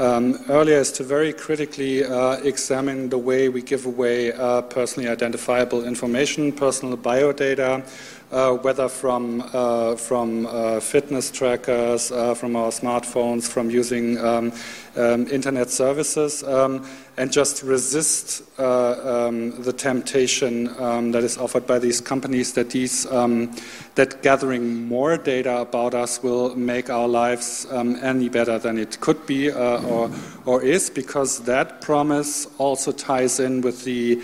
[0.00, 5.10] um, earlier is to very critically uh, examine the way we give away uh, personally
[5.10, 7.86] identifiable information, personal biodata,
[8.32, 14.52] uh, whether from, uh, from uh, fitness trackers, uh, from our smartphones, from using um,
[14.96, 16.88] um, internet services, um,
[17.20, 22.70] and just resist uh, um, the temptation um, that is offered by these companies that
[22.70, 23.04] these
[23.94, 29.26] that gathering more data about us will make our lives any better than it could
[29.26, 30.10] be or,
[30.46, 34.18] or is, because that promise also ties in with the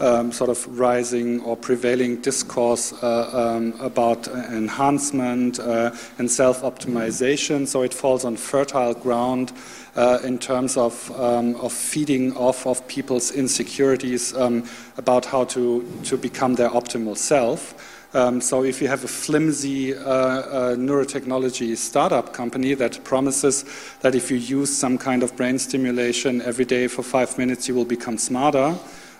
[0.00, 7.66] um, sort of rising or prevailing discourse uh, um, about enhancement uh, and self optimization.
[7.66, 9.52] So it falls on fertile ground.
[9.96, 14.62] Uh, in terms of, um, of feeding off of people's insecurities um,
[14.98, 17.74] about how to, to become their optimal self.
[18.12, 23.64] Um, so if you have a flimsy uh, uh, neurotechnology startup company that promises
[24.00, 27.74] that if you use some kind of brain stimulation every day for five minutes, you
[27.74, 28.76] will become smarter,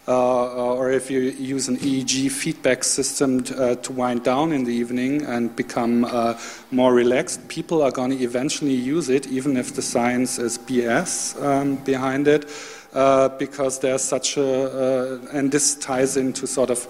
[0.06, 4.72] or if you use an EEG feedback system to, uh, to wind down in the
[4.72, 6.38] evening and become uh,
[6.70, 11.40] more relaxed, people are going to eventually use it, even if the science is BS
[11.42, 12.48] um, behind it,
[12.92, 16.86] uh, because there's such a, and this ties into sort of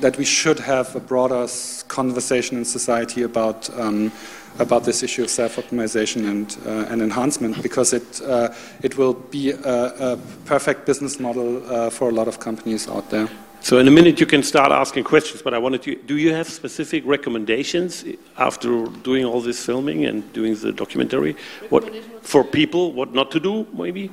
[0.00, 1.46] that we should have a broader
[1.88, 3.70] conversation in society about.
[3.78, 4.12] Um,
[4.58, 8.52] about this issue of self-optimization and, uh, and enhancement because it, uh,
[8.82, 13.10] it will be a, a perfect business model uh, for a lot of companies out
[13.10, 13.28] there.
[13.60, 16.32] So in a minute you can start asking questions, but I wanted to, do you
[16.32, 18.04] have specific recommendations
[18.38, 21.36] after doing all this filming and doing the documentary?
[21.68, 24.10] What, for people, what not to do, maybe?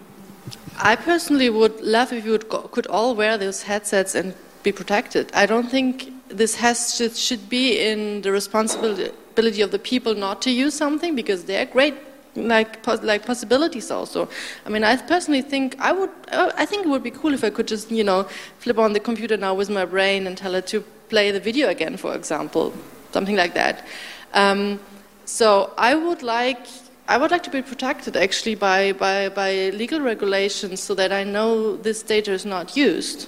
[0.78, 4.34] I personally would love if you would go, could all wear those headsets and
[4.64, 5.32] be protected.
[5.34, 10.14] I don't think this has should, should be in the responsibility ability of the people
[10.16, 11.96] not to use something because they're great
[12.36, 14.28] like like possibilities also.
[14.66, 16.10] I mean, I personally think I would.
[16.32, 18.24] Uh, I think it would be cool if I could just you know
[18.60, 21.70] flip on the computer now with my brain and tell it to play the video
[21.70, 22.74] again, for example,
[23.12, 23.86] something like that.
[24.34, 24.80] Um,
[25.26, 26.66] so I would like.
[27.06, 31.26] I would like to be protected actually by, by, by legal regulations so that I
[31.26, 33.28] know this data is not used.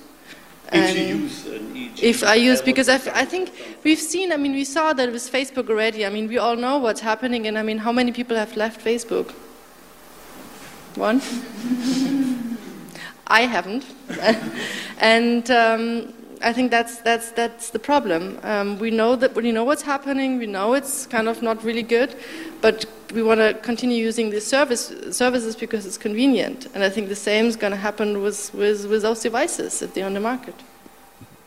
[0.71, 3.51] If you use an EEG if I use, because I, I think
[3.83, 6.05] we've seen, I mean, we saw that with Facebook already.
[6.05, 8.83] I mean, we all know what's happening, and I mean, how many people have left
[8.83, 9.31] Facebook?
[10.95, 11.21] One?
[13.27, 13.85] I haven't.
[14.99, 18.39] and um, I think that's, that's, that's the problem.
[18.43, 21.83] Um, we know that we know what's happening, we know it's kind of not really
[21.83, 22.15] good,
[22.61, 22.85] but
[23.15, 26.67] we want to continue using these service, services because it's convenient.
[26.73, 29.93] And I think the same is going to happen with, with, with those devices if
[29.93, 30.55] they're on the market.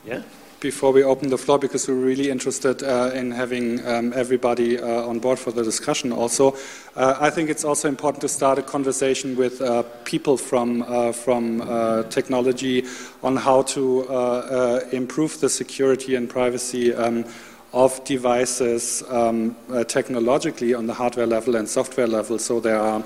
[0.04, 0.22] Yeah?
[0.60, 5.06] before we open the floor, because we're really interested uh, in having um, everybody uh,
[5.06, 6.56] on board for the discussion also,
[6.96, 11.12] uh, I think it's also important to start a conversation with uh, people from, uh,
[11.12, 12.84] from uh, technology
[13.22, 17.24] on how to improve the security and privacy um,
[17.72, 19.54] of devices um,
[19.86, 22.38] technologically on the hardware level and software level.
[22.38, 23.02] So there are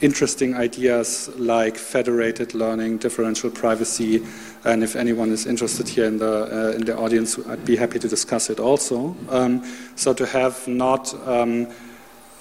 [0.00, 4.24] interesting ideas like federated learning, differential privacy,
[4.64, 7.98] and if anyone is interested here in the uh, in the audience, I'd be happy
[7.98, 9.16] to discuss it also.
[9.28, 9.64] Um,
[9.96, 11.68] so to have not um,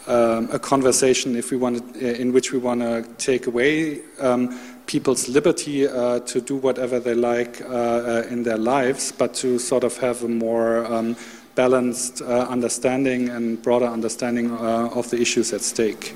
[0.07, 4.57] um, a conversation if we want uh, in which we want to take away um,
[4.85, 9.59] people's liberty uh, to do whatever they like uh, uh, in their lives, but to
[9.59, 11.15] sort of have a more um,
[11.57, 16.15] balanced uh, understanding and broader understanding of the issues at stake.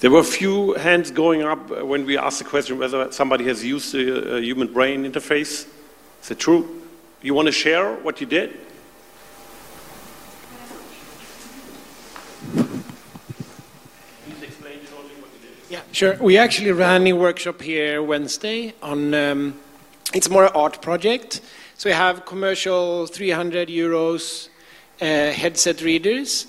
[0.00, 3.64] There were a few hands going up when we asked the question whether somebody has
[3.64, 5.66] used a, a human brain interface.
[6.22, 6.82] Is it true?
[7.22, 8.60] You want to share what you did?
[15.70, 16.16] Yeah, sure.
[16.20, 19.14] We actually ran a workshop here Wednesday on.
[19.14, 19.54] Um,
[20.14, 21.40] it's more an art project.
[21.76, 24.50] So we have commercial 300 euros uh,
[25.04, 26.46] headset readers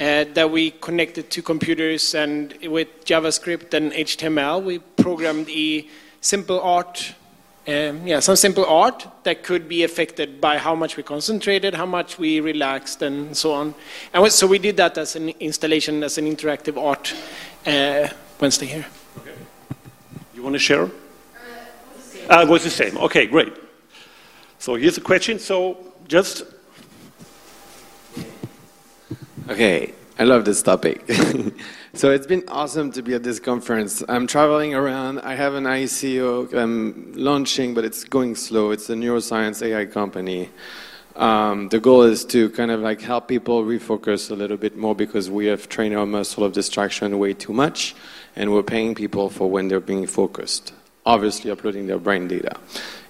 [0.00, 5.86] uh, that we connected to computers and with JavaScript and HTML, we programmed a
[6.20, 7.14] simple art,
[7.68, 11.86] um, yeah, some simple art that could be affected by how much we concentrated, how
[11.86, 13.74] much we relaxed, and so on.
[14.12, 17.14] And so we did that as an installation, as an interactive art
[17.66, 18.08] uh,
[18.40, 18.86] Wednesday here.
[19.18, 19.34] Okay.
[20.34, 20.90] You want to share?
[22.28, 22.96] Uh, it was the same.
[22.98, 23.52] Okay, great.
[24.58, 25.38] So here's a question.
[25.38, 25.76] So
[26.08, 26.44] just
[29.48, 31.02] Okay, I love this topic.
[31.94, 34.02] so it's been awesome to be at this conference.
[34.08, 35.18] I'm traveling around.
[35.20, 38.70] I have an ICO I'm launching, but it's going slow.
[38.70, 40.48] It's a neuroscience AI company.
[41.16, 44.94] Um, the goal is to kind of like help people refocus a little bit more
[44.94, 47.96] because we have trained our muscle of distraction way too much,
[48.36, 50.72] and we're paying people for when they're being focused.
[51.04, 52.56] Obviously, uploading their brain data.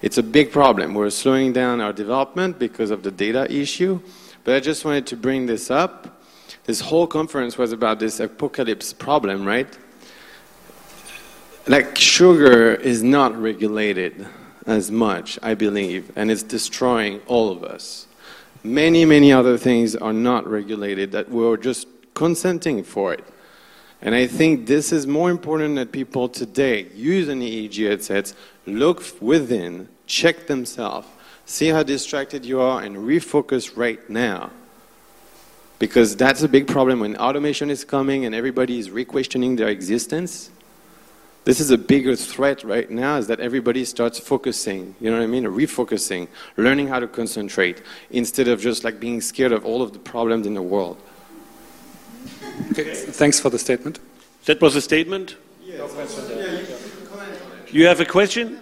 [0.01, 0.95] It's a big problem.
[0.95, 4.01] We're slowing down our development because of the data issue.
[4.43, 6.12] But I just wanted to bring this up
[6.65, 9.67] this whole conference was about this apocalypse problem, right?
[11.67, 14.25] Like sugar is not regulated
[14.65, 18.07] as much, I believe, and it's destroying all of us.
[18.63, 23.25] Many, many other things are not regulated that we're just consenting for it.
[24.01, 28.33] And I think this is more important that people today use an EEG headsets,
[28.65, 31.07] look within, check themselves,
[31.45, 34.51] see how distracted you are, and refocus right now
[35.83, 40.49] because that's a big problem when automation is coming and everybody is re-questioning their existence.
[41.43, 45.25] This is a bigger threat right now is that everybody starts focusing, you know what
[45.25, 45.43] I mean?
[45.43, 47.81] Refocusing, learning how to concentrate
[48.11, 50.95] instead of just like being scared of all of the problems in the world.
[52.71, 53.99] Okay, thanks for the statement.
[54.45, 55.35] That was a statement?
[57.71, 58.57] You have a question?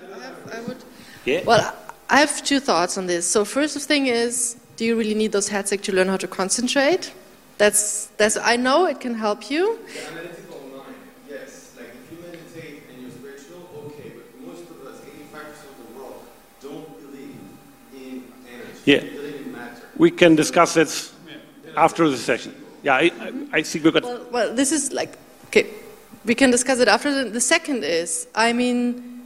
[0.51, 0.78] I would,
[1.26, 1.43] yeah.
[1.45, 1.72] Well,
[2.09, 3.28] I have two thoughts on this.
[3.28, 7.13] So first thing is, do you really need those headsets to learn how to concentrate?
[7.59, 9.77] That's that's I know it can help you.
[9.77, 10.95] The analytical mind,
[11.29, 11.75] yes.
[11.77, 14.97] Like if you and you're spiritual, okay, but most of us,
[15.36, 16.23] 85% of the world,
[16.63, 17.38] don't believe
[17.93, 18.82] in energy.
[18.86, 19.01] Yeah.
[19.01, 19.86] They believe in matter.
[19.97, 21.11] We can discuss it
[21.77, 22.55] after the session.
[22.82, 24.01] Yeah, I, I, I see we got.
[24.01, 25.15] Well, well, this is like
[25.49, 25.67] okay.
[26.25, 27.23] We can discuss it after.
[27.23, 29.20] The, the second is, I mean,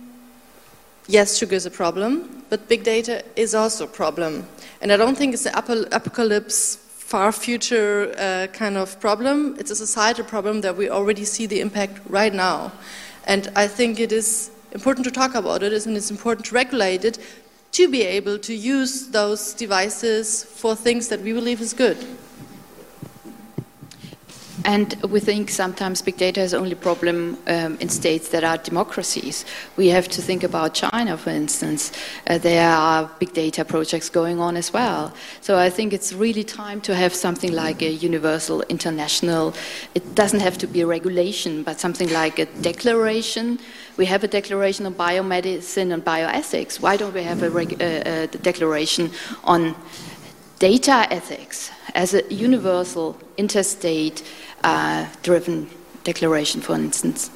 [1.08, 4.48] yes, sugar is a problem, but big data is also a problem,
[4.82, 5.54] and I don't think it's an
[5.92, 9.56] apocalypse, far future uh, kind of problem.
[9.60, 12.72] It's a societal problem that we already see the impact right now,
[13.26, 17.06] and I think it is important to talk about it, and it's important to regulate
[17.06, 17.20] it
[17.74, 21.98] to be able to use those devices for things that we believe is good.
[24.66, 28.58] And we think sometimes big data is only a problem um, in states that are
[28.58, 29.46] democracies.
[29.78, 31.92] We have to think about China, for instance.
[32.26, 35.14] Uh, there are big data projects going on as well.
[35.42, 39.54] So I think it's really time to have something like a universal international,
[39.94, 43.60] it doesn't have to be a regulation, but something like a declaration.
[43.98, 46.80] We have a declaration on biomedicine and bioethics.
[46.82, 49.12] Why don't we have a, reg- uh, a declaration
[49.44, 49.76] on
[50.58, 54.24] data ethics as a universal interstate
[54.66, 55.70] uh, driven
[56.04, 57.30] declaration, for instance.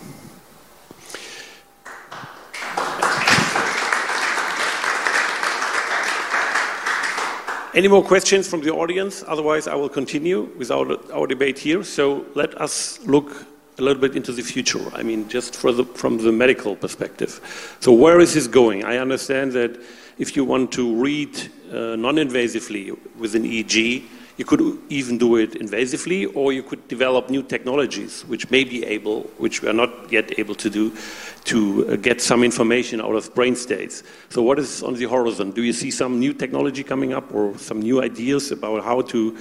[7.75, 9.23] Any more questions from the audience?
[9.27, 11.83] Otherwise, I will continue with our, our debate here.
[11.83, 13.45] So let us look
[13.77, 14.81] a little bit into the future.
[14.93, 17.77] I mean, just for the, from the medical perspective.
[17.79, 18.83] So where is this going?
[18.85, 19.79] I understand that
[20.17, 21.39] if you want to read
[21.71, 24.03] uh, non-invasively with an EEG,
[24.39, 28.85] you could even do it invasively, or you could develop new technologies, which may be
[28.85, 30.95] able, which we are not yet able to do,
[31.43, 34.01] to uh, get some information out of brain states.
[34.29, 35.51] So, what is on the horizon?
[35.51, 39.37] Do you see some new technology coming up, or some new ideas about how to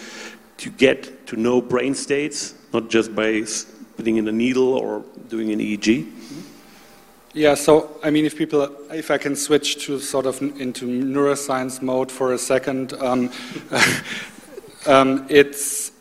[0.57, 3.45] to get to know brain states, not just by
[3.97, 6.11] putting in a needle or doing an EEG?
[7.35, 11.81] Yeah, so I mean, if people, if I can switch to sort of into neuroscience
[11.81, 13.31] mode for a second, um,
[14.87, 15.93] um, it's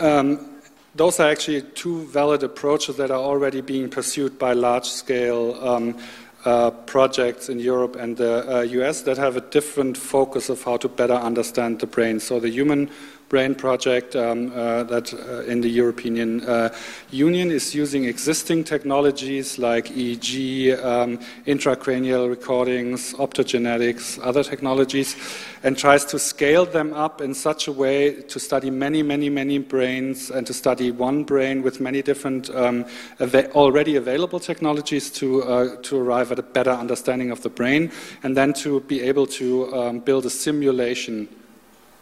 [0.00, 0.56] um,
[0.94, 5.98] those are actually two valid approaches that are already being pursued by large-scale um,
[6.46, 10.76] uh, projects in Europe and the uh, US that have a different focus of how
[10.78, 12.20] to better understand the brain.
[12.20, 12.88] So the human
[13.28, 16.72] brain project um, uh, that uh, in the European uh,
[17.10, 25.16] Union is using existing technologies like EEG, um, intracranial recordings, optogenetics, other technologies,
[25.64, 29.58] and tries to scale them up in such a way to study many, many, many
[29.58, 32.84] brains and to study one brain with many different um,
[33.18, 37.90] ava- already available technologies to, uh, to arrive at a better understanding of the brain,
[38.22, 41.28] and then to be able to um, build a simulation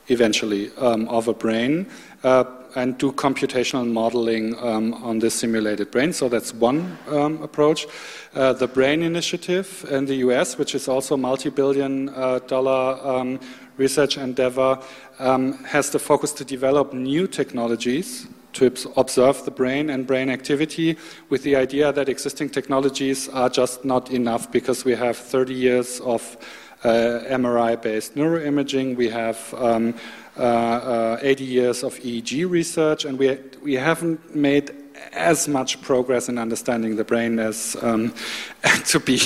[0.09, 1.87] eventually um, of a brain
[2.23, 2.45] uh,
[2.77, 6.13] and do computational modeling um, on this simulated brain.
[6.13, 7.87] So that's one um, approach.
[8.35, 12.99] Uh, the Brain Initiative in the US, which is also a multi billion uh, dollar
[13.07, 13.39] um,
[13.77, 14.79] research endeavor,
[15.19, 20.97] um, has the focus to develop new technologies to observe the brain and brain activity
[21.29, 26.01] with the idea that existing technologies are just not enough because we have 30 years
[26.01, 26.37] of
[26.85, 29.95] uh, MRI based neuroimaging, we have um,
[30.37, 34.73] uh, uh, 80 years of EEG research, and we, we haven't made
[35.13, 38.13] as much progress in understanding the brain as um,
[38.87, 39.21] to be.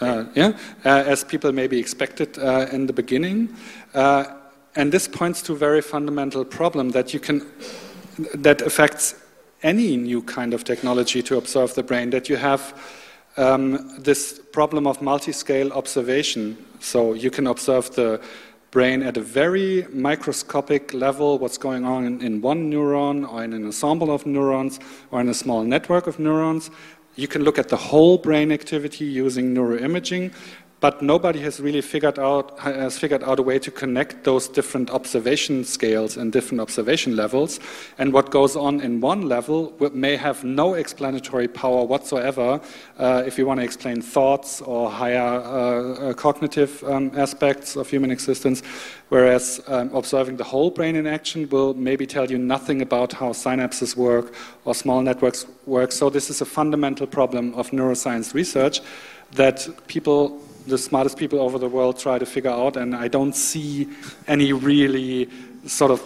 [0.00, 0.52] Uh, yeah,
[0.84, 3.54] uh, as people maybe expected uh, in the beginning,
[3.94, 7.46] and this points to a very fundamental problem that you can
[8.34, 9.14] that affects
[9.62, 12.10] any new kind of technology to observe the brain.
[12.10, 12.74] That you have
[13.36, 16.56] um, this problem of multi-scale observation.
[16.84, 18.20] So you can observe the
[18.70, 23.64] brain at a very microscopic level, what's going on in, one neuron or in an
[23.64, 24.78] ensemble of neurons
[25.10, 26.70] or in a small network of neurons.
[27.16, 30.34] You can look at the whole brain activity using neuroimaging,
[30.80, 34.90] but nobody has really figured out has figured out a way to connect those different
[34.90, 37.58] observation scales and different observation levels.
[37.98, 42.60] And what goes on in one level may have no explanatory power whatsoever
[42.98, 47.88] uh, if you want to explain thoughts or higher uh, uh, cognitive um, aspects of
[47.88, 48.62] human existence.
[49.08, 53.30] Whereas um, observing the whole brain in action will maybe tell you nothing about how
[53.30, 55.92] synapses work or small networks work.
[55.92, 58.80] So this is a fundamental problem of neuroscience research
[59.32, 63.34] that people the smartest people over the world try to figure out, and I don't
[63.34, 63.88] see
[64.26, 65.28] any really
[65.66, 66.02] sort of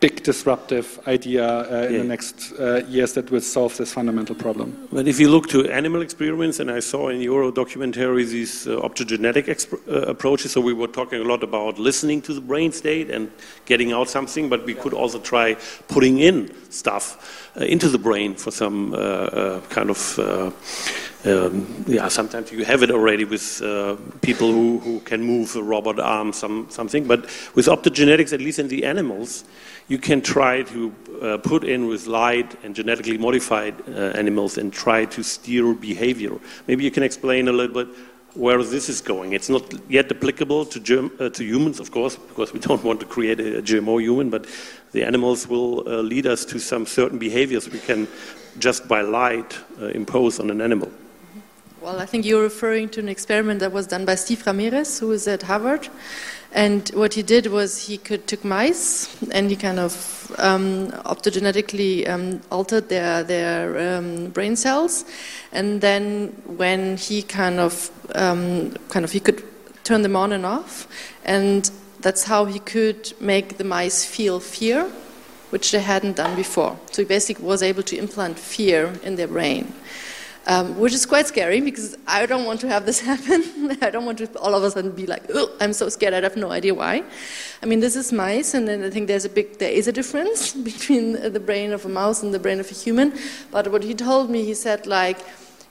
[0.00, 4.88] big disruptive idea uh, in the next uh, years that will solve this fundamental problem.
[4.92, 8.80] But if you look to animal experiments, and I saw in your documentary these uh,
[8.80, 12.72] optogenetic exp- uh, approaches, so we were talking a lot about listening to the brain
[12.72, 13.30] state and
[13.66, 15.56] getting out something, but we could also try
[15.88, 20.54] putting in stuff uh, into the brain for some uh, uh, kind of.
[21.24, 25.62] Um, yeah, sometimes you have it already with uh, people who, who can move a
[25.62, 27.06] robot arm, some, something.
[27.06, 29.44] But with optogenetics, at least in the animals,
[29.88, 34.72] you can try to uh, put in with light and genetically modified uh, animals and
[34.72, 36.38] try to steer behavior.
[36.68, 37.96] Maybe you can explain a little bit
[38.34, 39.32] where this is going.
[39.32, 43.00] It's not yet applicable to, germ- uh, to humans, of course, because we don't want
[43.00, 44.46] to create a, GMO human, but
[44.92, 48.06] the animals will uh, lead us to some certain behaviors we can
[48.58, 50.90] just by light uh, impose on an animal.
[51.82, 55.12] Well, I think you're referring to an experiment that was done by Steve Ramirez, who
[55.12, 55.88] is at Harvard.
[56.52, 62.08] And what he did was he could took mice and he kind of um, optogenetically
[62.08, 65.04] um, altered their their um, brain cells,
[65.52, 69.44] and then when he kind of um, kind of he could
[69.84, 70.88] turn them on and off,
[71.26, 71.70] and
[72.00, 74.90] that's how he could make the mice feel fear,
[75.50, 76.78] which they hadn't done before.
[76.90, 79.74] So he basically was able to implant fear in their brain
[80.46, 83.76] um, which is quite scary because I don't want to have this happen.
[83.82, 86.14] I don't want to all of a sudden be like, oh, I'm so scared.
[86.14, 87.02] I have no idea why.
[87.62, 89.92] I mean, this is mice, and then I think there's a big there is a
[89.92, 93.12] difference between the brain of a mouse and the brain of a human.
[93.50, 95.18] But what he told me, he said like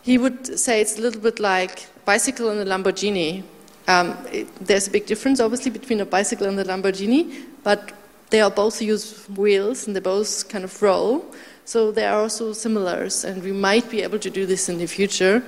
[0.01, 3.43] he would say it's a little bit like bicycle and a Lamborghini.
[3.87, 7.91] Um, it, there's a big difference, obviously, between a bicycle and a Lamborghini, but
[8.29, 11.25] they are both use wheels and they both kind of roll.
[11.65, 14.85] So there are also similars, and we might be able to do this in the
[14.85, 15.43] future.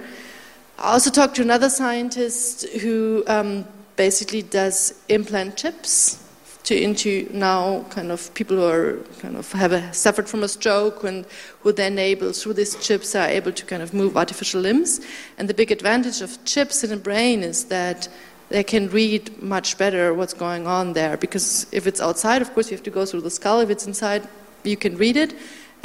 [0.79, 3.65] I also talked to another scientist who um,
[3.95, 6.23] basically does implant chips
[6.63, 10.47] to into now kind of people who are kind of have a, suffered from a
[10.47, 11.25] stroke and
[11.61, 14.99] who then able through these chips are able to kind of move artificial limbs.
[15.37, 18.09] And the big advantage of chips in the brain is that
[18.49, 22.71] they can read much better what's going on there because if it's outside, of course,
[22.71, 23.59] you have to go through the skull.
[23.59, 24.27] If it's inside,
[24.63, 25.35] you can read it.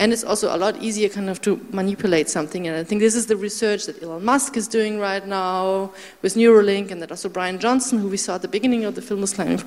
[0.02, 2.66] And it's also a lot easier kind of to manipulate something.
[2.66, 5.92] And I think this is the research that Elon Musk is doing right now
[6.22, 9.00] with Neuralink and that also Bryan Johnson, who we saw at the beginning of the
[9.00, 9.64] film, was kind of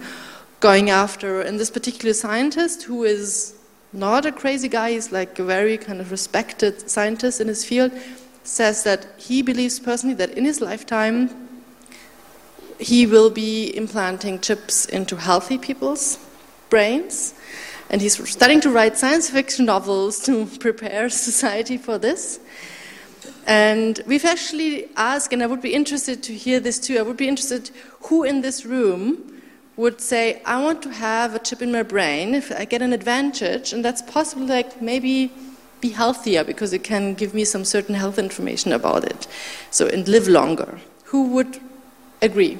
[0.60, 1.40] going after.
[1.40, 3.56] And this particular scientist, who is
[3.94, 7.94] not a crazy guy, he's like a very kind of respected scientist in his field,
[8.44, 11.30] says that he believes personally that in his lifetime,
[12.78, 16.20] he will be implanting chips into healthy people's
[16.70, 17.36] brains.
[17.90, 22.40] And he's starting to write science fiction novels to prepare society for this.
[23.48, 27.18] And we've actually asked, and I would be interested to hear this too, I would
[27.18, 27.70] be interested
[28.02, 29.42] who in this room
[29.78, 32.94] would say, I want to have a chip in my brain if I get an
[32.94, 35.32] advantage, and that's possible, like maybe
[35.82, 39.28] be healthier because it can give me some certain health information about it.
[39.72, 40.80] So, and live longer.
[41.06, 41.60] Who would
[42.22, 42.58] agree?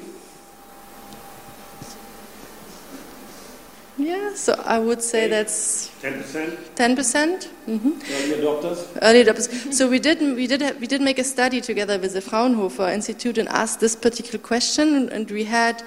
[3.98, 6.56] Yeah, so I would say that's 10%?
[6.74, 7.48] 10%.
[7.66, 7.88] Mm-hmm.
[7.88, 8.98] Early adopters?
[9.00, 9.72] Early adopters.
[9.72, 12.88] So we did we did have, we did make a study together with the Fraunhofer
[12.88, 15.82] Institute and asked this particular question, and we had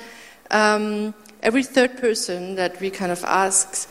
[0.50, 3.88] um, every third person that we kind of asked,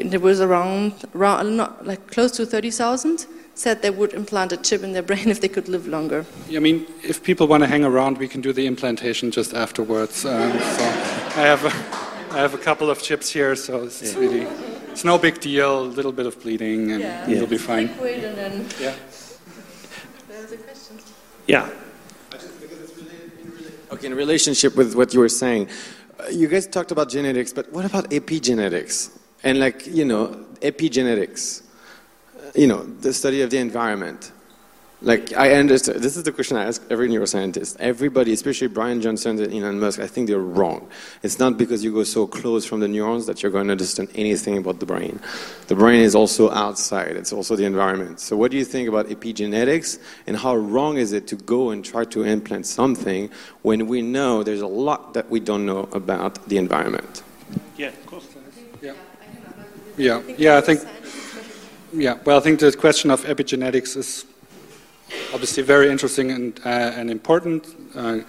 [0.00, 4.50] and there was around around not like close to thirty thousand, said they would implant
[4.50, 6.24] a chip in their brain if they could live longer.
[6.50, 10.24] I mean, if people want to hang around, we can do the implantation just afterwards.
[10.24, 10.84] Um, so
[11.36, 11.66] I have.
[11.66, 12.07] A,
[12.38, 14.18] I have a couple of chips here, so it's Yeah.
[14.20, 14.46] really
[14.92, 15.80] it's no big deal.
[15.80, 17.28] A little bit of bleeding, and Yeah.
[17.28, 17.88] you'll be fine.
[17.88, 18.94] Liquid and then Yeah.
[20.28, 20.98] There's a question.
[21.48, 21.68] Yeah.
[23.90, 25.66] Okay, in relationship with what you were saying,
[26.20, 29.10] uh, you guys talked about genetics, but what about epigenetics?
[29.42, 31.62] And like, you know, epigenetics,
[32.38, 34.30] uh, you know, the study of the environment.
[35.00, 37.76] Like, I understand, this is the question I ask every neuroscientist.
[37.78, 40.88] Everybody, especially Bryan Johnson and Elon Musk, I think they're wrong.
[41.22, 44.08] It's not because you go so close from the neurons that you're going to understand
[44.16, 45.20] anything about the brain.
[45.68, 48.18] The brain is also outside, it's also the environment.
[48.18, 51.84] So, what do you think about epigenetics, and how wrong is it to go and
[51.84, 53.30] try to implant something
[53.62, 57.22] when we know there's a lot that we don't know about the environment?
[57.76, 58.26] Yeah, of course.
[58.82, 60.80] Yeah, yeah, I think.
[61.92, 64.26] Yeah, well, I think the question of epigenetics is
[65.32, 67.66] obviously very interesting and, uh, and important.
[67.94, 68.20] Uh,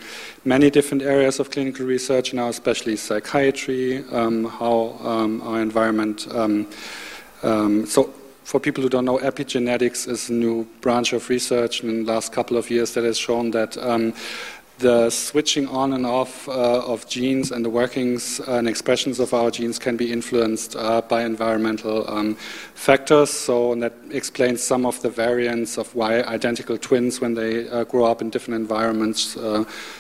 [0.46, 6.28] many different areas of clinical research now, especially psychiatry, um, how um, our environment.
[6.32, 6.68] Um,
[7.44, 8.14] um, so,
[8.44, 12.34] for people who don't know, epigenetics is a new branch of research in the last
[12.34, 14.14] couple of years that has shown that um,
[14.80, 19.52] the switching on and off uh, of genes and the workings and expressions of our
[19.52, 22.36] genes can be influenced uh, by environmental um,
[22.74, 23.30] factors.
[23.30, 28.06] So that explains some of the variants of why identical twins, when they uh, grow
[28.06, 29.38] up in different environments,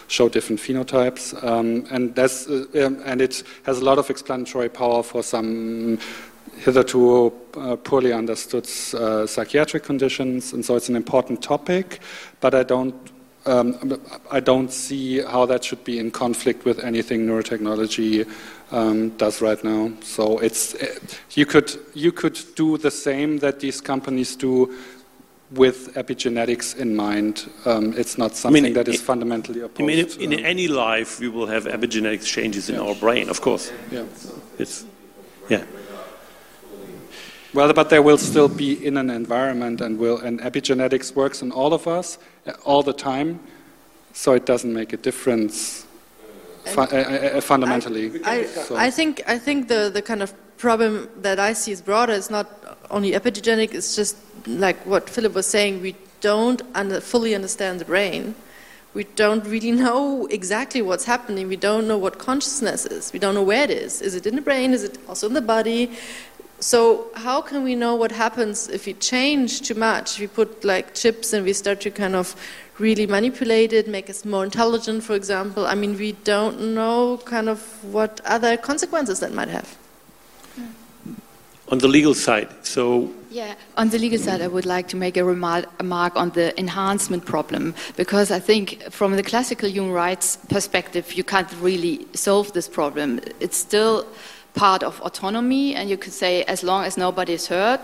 [0.07, 1.35] show different phenotypes.
[1.43, 5.99] Um, and, that's, um, and it has a lot of explanatory power for some
[6.59, 11.99] hitherto uh, poorly understood uh, psychiatric conditions, and so it's an important topic,
[12.39, 12.95] but I don't
[13.45, 13.99] um,
[14.31, 18.29] I don't see how that should be in conflict with anything neurotechnology
[18.71, 19.91] um, does right now.
[20.01, 20.75] So it's
[21.35, 24.75] you could you could do the same that these companies do
[25.51, 27.49] with epigenetics in mind.
[27.65, 29.81] Um, it's not something I mean, that is fundamentally opposed.
[29.81, 32.81] I mean, in, in any life, we will have epigenetic changes in yeah.
[32.81, 33.71] our brain, of course.
[33.91, 34.05] Yeah.
[34.59, 34.85] It's
[35.49, 35.63] yeah.
[37.53, 41.51] Well, but there will still be in an environment, and will and epigenetics works in
[41.51, 43.39] all of us uh, all the time,
[44.13, 45.85] so it doesn't make a difference
[46.65, 48.23] fu uh, uh, fundamentally.
[48.23, 48.75] I, I, so.
[48.75, 52.13] I, think I think the the kind of problem that I see is broader.
[52.13, 52.47] It's not
[52.91, 53.73] only epigenetic.
[53.73, 55.81] It's just like what Philipp was saying.
[55.81, 58.35] We don't under, fully understand the brain.
[58.93, 61.47] We don't really know exactly what's happening.
[61.47, 63.13] We don't know what consciousness is.
[63.13, 64.01] We don't know where it is.
[64.01, 64.73] Is it in the brain?
[64.73, 65.91] Is it also in the body?
[66.59, 70.15] So how can we know what happens if we change too much?
[70.15, 72.35] If we put like chips and we start to kind of
[72.79, 75.65] really manipulate it, make us more intelligent, for example.
[75.65, 77.61] I mean, we don't know kind of
[77.93, 79.77] what other consequences that might have.
[81.69, 85.17] On the legal side, so yeah, on the legal side, I would like to make
[85.17, 85.67] a remark,
[86.15, 91.51] on the enhancement problem because I think, from the classical human rights perspective, you can't
[91.61, 93.19] really solve this problem.
[93.39, 94.07] It's still
[94.53, 97.81] part of autonomy, and you could say as long as nobody is hurt,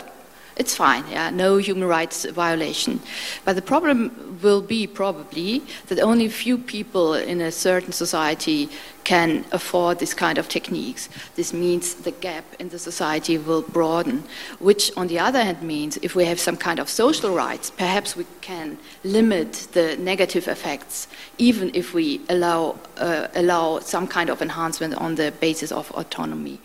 [0.56, 3.00] it's fine, yeah, no human rights violation.
[3.44, 8.70] But the problem will be probably that only few people in a certain society
[9.04, 11.10] can afford this kind of techniques.
[11.36, 14.24] This means the gap in the society will broaden,
[14.58, 18.16] which on the other hand means if we have some kind of social rights, perhaps
[18.16, 24.40] we can limit the negative effects, even if we allow, uh, allow some kind of
[24.40, 26.60] enhancement on the basis of autonomy.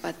[0.00, 0.14] But,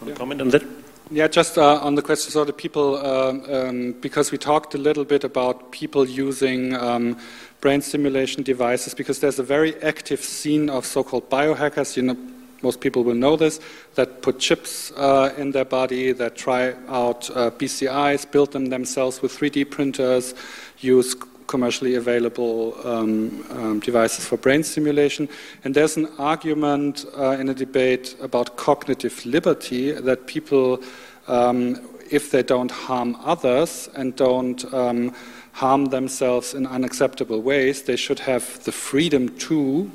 [0.00, 0.85] Want to comment on that?
[1.08, 4.78] Yeah, just uh, on the question, so the people, um, um, because we talked a
[4.78, 7.16] little bit about people using um,
[7.60, 11.96] brain stimulation devices, because there's a very active scene of so-called biohackers.
[11.96, 12.16] You know,
[12.62, 13.60] most people will know this
[13.94, 19.22] that put chips uh, in their body, that try out uh, BCIs, build them themselves
[19.22, 20.34] with 3D printers,
[20.80, 21.14] use
[21.46, 25.28] commercially available um, um, devices for brain stimulation.
[25.64, 30.82] And there's an argument uh, in a debate about cognitive liberty that people,
[31.28, 31.80] um,
[32.10, 35.14] if they don't harm others and don't um,
[35.52, 39.90] harm themselves in unacceptable ways, they should have the freedom to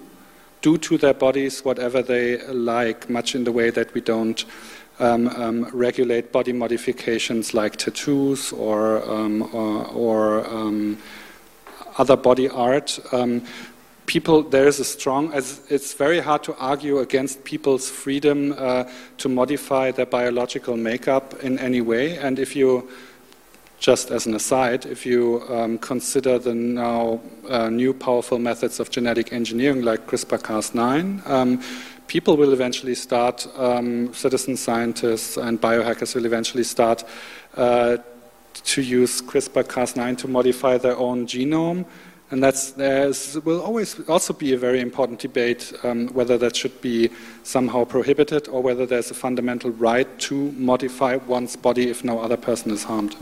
[0.61, 4.45] do to their bodies whatever they like, much in the way that we don't.
[4.99, 10.99] Um, um, regulate body modifications like tattoos or, um, or, or um,
[11.97, 12.99] other body art.
[13.11, 13.43] Um,
[14.05, 18.83] people, there is a strong, it's very hard to argue against people's freedom uh,
[19.17, 22.17] to modify their biological makeup in any way.
[22.17, 22.89] And if you,
[23.79, 28.89] just as an aside, if you um, consider the now uh, new powerful methods of
[28.89, 31.61] genetic engineering like CRISPR Cas9, um,
[32.07, 37.05] people will eventually start, um, citizen scientists and biohackers will eventually start
[37.55, 37.95] uh,
[38.63, 41.85] to use CRISPR-Cas9 to modify their own genome.
[42.31, 43.11] And there
[43.43, 47.09] will always also be a very important debate um, whether that should be
[47.43, 52.37] somehow prohibited or whether there's a fundamental right to modify one's body if no other
[52.37, 53.17] person is harmed.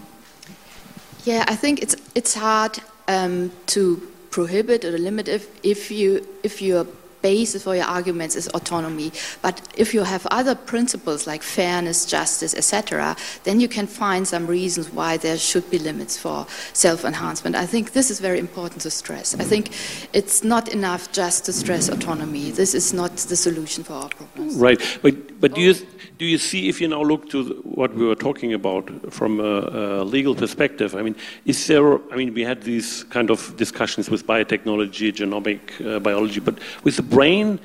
[1.26, 2.78] Yeah, I think it's, it's hard
[3.08, 3.98] um, to
[4.30, 6.86] prohibit or limit if, if, you, if you're
[7.22, 9.12] basis for your arguments is autonomy.
[9.42, 14.48] But if you have other principles like fairness, justice, etc., then you can find some
[14.48, 17.56] reasons why there should be limits for self enhancement.
[17.56, 19.36] I think this is very important to stress.
[19.36, 19.72] I think
[20.14, 22.52] it's not enough just to stress autonomy.
[22.52, 24.56] This is not the solution for our problems.
[24.56, 24.80] Right.
[25.02, 25.76] But, but do, you,
[26.20, 30.02] do you see, if you now look to what we were talking about from a,
[30.02, 31.16] a legal perspective, I mean,
[31.46, 36.42] is there, I mean, we had these kind of discussions with biotechnology, genomic uh, biology,
[36.42, 37.58] but with the brain,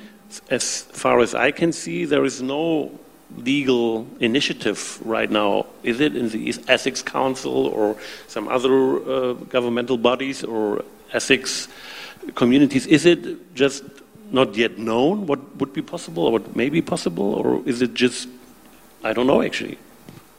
[0.51, 2.97] as far as I can see, there is no
[3.37, 5.67] legal initiative right now.
[5.83, 7.97] Is it in the Ethics Council or
[8.29, 11.67] some other uh, governmental bodies or ethics
[12.37, 12.87] communities?
[12.87, 13.83] Is it just
[14.31, 17.95] not yet known what would be possible or what may be possible, or is it
[17.95, 18.29] just,
[19.05, 19.79] I don't know actually.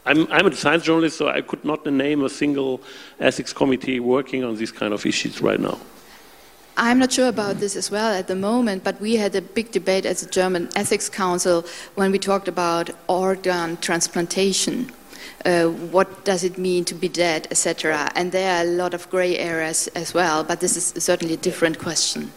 [0.08, 2.82] I'm, I'm a science journalist, so I could not name a single
[3.20, 5.80] ethics committee working on these kind of issues right now.
[6.78, 9.72] I'm not sure about this as well at the moment, but we had a big
[9.72, 14.92] debate as the German Ethics Council when we talked about organ transplantation.
[15.46, 18.12] Uh, what does it mean to be dead, etc.
[18.16, 21.38] And there are a lot of gray areas as well, but this is certainly a
[21.38, 22.32] different question.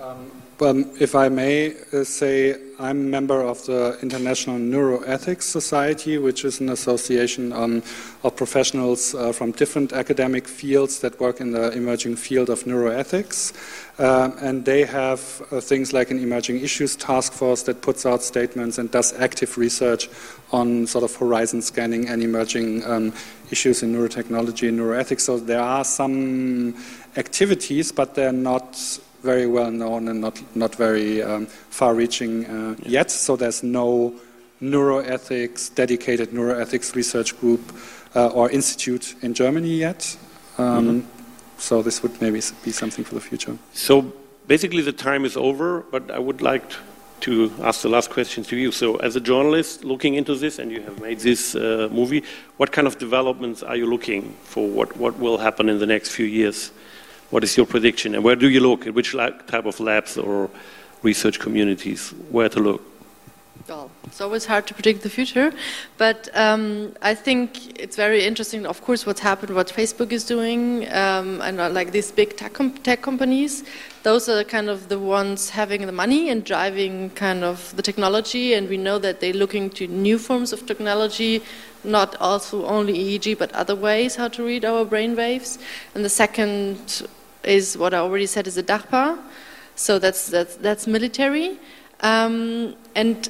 [0.00, 6.18] Um, um, if I may uh, say, I'm a member of the International Neuroethics Society,
[6.18, 7.82] which is an association um,
[8.22, 13.52] of professionals uh, from different academic fields that work in the emerging field of neuroethics.
[13.98, 18.22] Uh, and they have uh, things like an emerging issues task force that puts out
[18.22, 20.08] statements and does active research
[20.52, 23.12] on sort of horizon scanning and emerging um,
[23.50, 25.20] issues in neurotechnology and neuroethics.
[25.20, 26.76] So there are some
[27.16, 28.76] activities, but they're not
[29.26, 33.10] very well known and not, not very um, far reaching uh, yet.
[33.10, 34.14] So there's no
[34.62, 37.60] neuroethics, dedicated neuroethics research group
[38.14, 40.16] uh, or institute in Germany yet.
[40.58, 41.08] Um, mm-hmm.
[41.58, 43.56] So this would maybe be something for the future.
[43.72, 44.12] So
[44.46, 46.64] basically, the time is over, but I would like
[47.20, 48.72] to ask the last question to you.
[48.72, 52.22] So, as a journalist looking into this, and you have made this uh, movie,
[52.58, 54.68] what kind of developments are you looking for?
[54.68, 56.70] What, what will happen in the next few years?
[57.30, 58.14] What is your prediction?
[58.14, 58.86] And where do you look?
[58.86, 60.50] At which type of labs or
[61.02, 62.10] research communities?
[62.30, 62.82] Where to look?
[63.68, 65.52] Well, it's always hard to predict the future,
[65.98, 70.86] but um, I think it's very interesting, of course, what's happened, what Facebook is doing,
[70.92, 73.64] um, and uh, like these big tech, com tech companies.
[74.04, 78.54] Those are kind of the ones having the money and driving kind of the technology,
[78.54, 81.42] and we know that they're looking to new forms of technology,
[81.82, 85.58] not also only EEG, but other ways how to read our brain waves.
[85.96, 87.08] And the second
[87.46, 89.18] is what I already said is a DARPA,
[89.74, 91.58] so that's that's, that's military,
[92.00, 93.28] um, and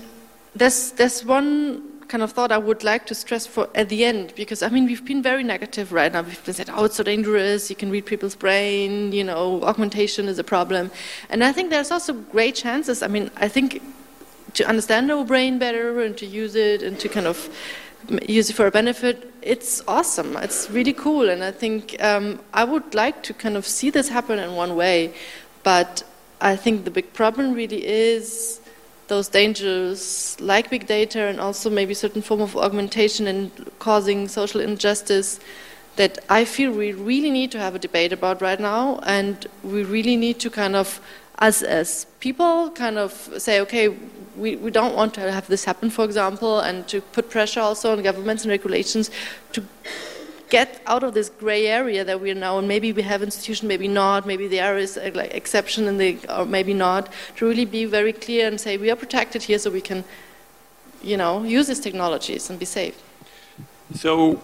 [0.55, 4.33] there's there's one kind of thought I would like to stress for at the end
[4.37, 6.23] because I mean we've been very negative right now.
[6.23, 7.69] We've been said, oh, it's so dangerous.
[7.69, 9.13] You can read people's brain.
[9.13, 10.91] You know, augmentation is a problem,
[11.31, 13.03] and I think there's also great chances.
[13.03, 13.83] I mean, I think
[14.55, 17.49] to understand our brain better and to use it and to kind of
[18.27, 20.37] use it for a benefit, it's awesome.
[20.37, 24.09] It's really cool, and I think um, I would like to kind of see this
[24.09, 25.15] happen in one way,
[25.63, 26.03] but
[26.41, 28.61] I think the big problem really is
[29.09, 34.61] those dangers like big data and also maybe certain form of augmentation and causing social
[34.61, 35.39] injustice
[35.95, 39.85] that I feel we really need to have a debate about right now, and we
[39.85, 41.01] really need to kind of,
[41.39, 43.13] as as people, kind of
[43.47, 43.87] say, okay,
[44.43, 47.87] we, we don't want to have this happen, for example, and to put pressure also
[47.93, 49.11] on governments and regulations
[49.53, 49.61] to
[50.49, 53.69] get out of this gray area that we are now, and maybe we have institution,
[53.69, 57.03] maybe not, maybe there is an like, exception, and they, or maybe not,
[57.37, 60.03] to really be very clear and say we are protected here, so we can,
[61.03, 62.97] you know, use these technologies and be safe.
[63.95, 64.41] So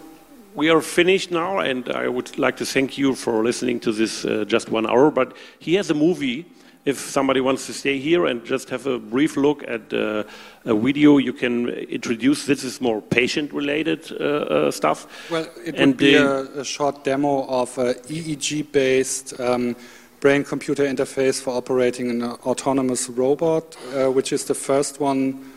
[0.55, 4.25] we are finished now, and I would like to thank you for listening to this
[4.25, 5.11] uh, just one hour.
[5.11, 5.29] But
[5.59, 6.45] he has a movie
[6.85, 10.25] if somebody wants to stay here and just have a brief look at uh,
[10.65, 12.47] a video, you can introduce.
[12.47, 15.31] This is more patient-related uh, uh, stuff.
[15.31, 19.77] Well, it and would be a, a, short demo of an EEG-based um,
[20.19, 25.53] brain-computer interface for operating an autonomous robot, uh, which is the first one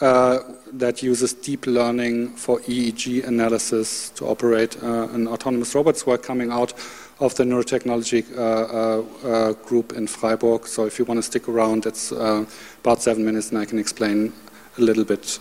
[0.00, 0.38] uh,
[0.72, 5.96] that uses deep learning for EEG analysis to operate uh, an autonomous robot.
[5.96, 6.72] So coming out
[7.20, 10.66] of the neurotechnology uh, uh, uh, group in Freiburg.
[10.66, 14.32] So if you want to stick around, it's about seven minutes, and I can explain
[14.78, 15.38] a little bit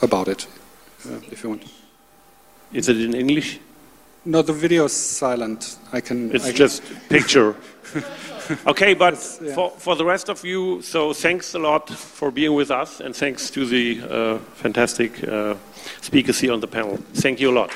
[0.00, 0.46] about it
[1.30, 1.64] if you want.
[2.72, 3.60] Is it in English?
[4.24, 5.78] No, the video is silent.
[5.92, 6.34] I can.
[6.34, 7.56] It's I just picture.
[8.66, 9.54] okay, but yeah.
[9.54, 13.16] for, for the rest of you, so thanks a lot for being with us, and
[13.16, 15.54] thanks to the uh, fantastic uh,
[16.00, 16.98] speakers here on the panel.
[17.14, 17.72] Thank you a lot.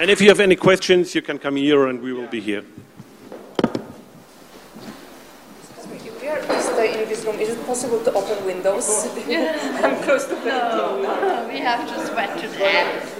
[0.00, 2.64] And if you have any questions, you can come here and we will be here.
[5.68, 8.88] Excuse me, we are closed in this room, is it possible to open windows?
[9.28, 13.19] I'm close to no, no, we have to sweat to death.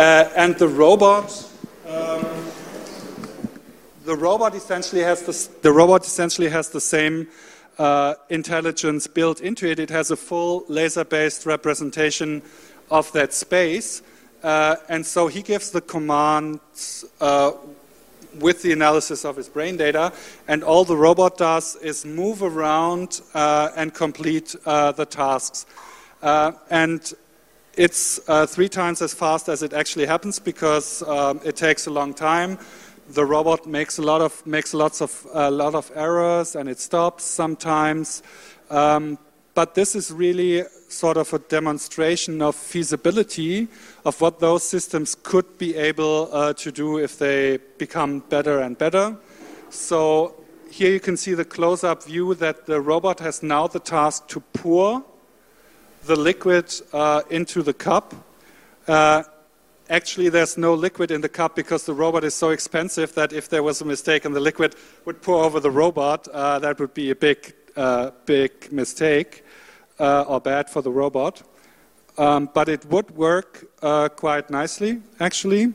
[0.00, 1.46] And the robot,
[1.86, 2.24] um,
[4.04, 7.28] the robot essentially has the, the robot essentially has the same
[7.78, 9.78] uh, intelligence built into it.
[9.78, 12.42] It has a full laser-based representation
[12.90, 14.00] of that space,
[14.42, 17.52] uh, and so he gives the commands uh,
[18.38, 20.12] with the analysis of his brain data,
[20.48, 25.66] and all the robot does is move around uh, and complete uh, the tasks.
[26.22, 27.12] Uh, and
[27.80, 31.90] it's uh, three times as fast as it actually happens because um, it takes a
[31.90, 32.58] long time.
[33.08, 36.78] The robot makes a lot of makes lots of a lot of errors and it
[36.78, 38.22] stops sometimes.
[38.68, 39.18] Um,
[39.54, 43.68] but this is really sort of a demonstration of feasibility
[44.04, 48.76] of what those systems could be able uh, to do if they become better and
[48.76, 49.16] better.
[49.70, 50.34] So
[50.70, 54.40] here you can see the close-up view that the robot has now the task to
[54.52, 55.02] pour
[56.04, 58.14] the liquid uh, into the cup.
[58.88, 59.22] Uh,
[59.88, 63.48] actually, there's no liquid in the cup because the robot is so expensive that if
[63.48, 64.74] there was a mistake and the liquid
[65.04, 69.44] would pour over the robot, uh, that would be a big, uh, big mistake
[69.98, 71.42] uh, or bad for the robot.
[72.18, 75.72] Um, but it would work uh, quite nicely, actually.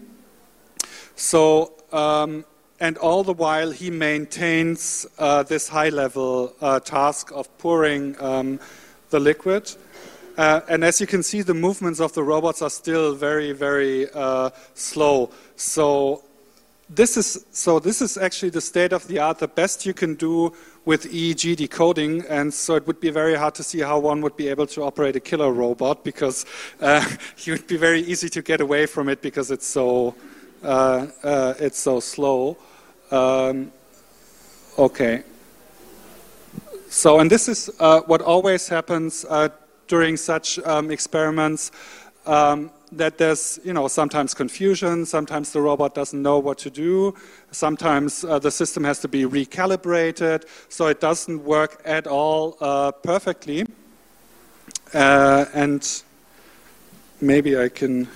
[1.16, 2.46] So, um,
[2.80, 5.08] and all the while he maintains
[5.48, 6.50] this high-level
[6.84, 8.60] task of pouring um,
[9.12, 9.74] the liquid.
[10.38, 14.08] Uh, and as you can see, the movements of the robots are still very, very
[14.14, 15.30] uh, slow.
[15.56, 16.24] So
[16.90, 20.16] this is so this is actually the state of the art, the best you can
[20.16, 20.54] do
[20.86, 24.38] with EEG decoding, and so it would be very hard to see how one would
[24.38, 26.46] be able to operate a killer robot because
[26.82, 27.04] uh,
[27.38, 30.14] it would be very easy to get away from it because it's so
[30.64, 32.58] uh, uh, it's so slow.
[33.10, 33.72] Um,
[34.78, 35.24] okay.
[36.90, 39.26] So, and this is uh, what always happens
[39.88, 41.72] during such um, experiments
[42.26, 47.14] um, that there's, you know, sometimes confusion, sometimes the robot doesn't know what to do,
[47.52, 52.92] sometimes uh, the system has to be recalibrated, so it doesn't work at all uh,
[52.92, 53.66] perfectly.
[54.94, 56.04] Uh, and
[57.22, 58.08] maybe I can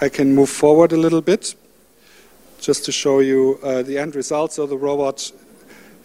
[0.00, 1.54] I can move forward a little bit
[2.60, 4.52] just to show you uh, the end result.
[4.52, 5.30] So the robot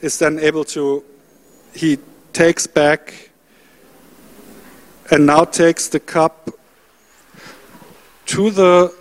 [0.01, 1.03] is then able to
[1.73, 1.97] he
[2.33, 3.28] takes back
[5.11, 6.49] and now takes the cup
[8.27, 8.93] to the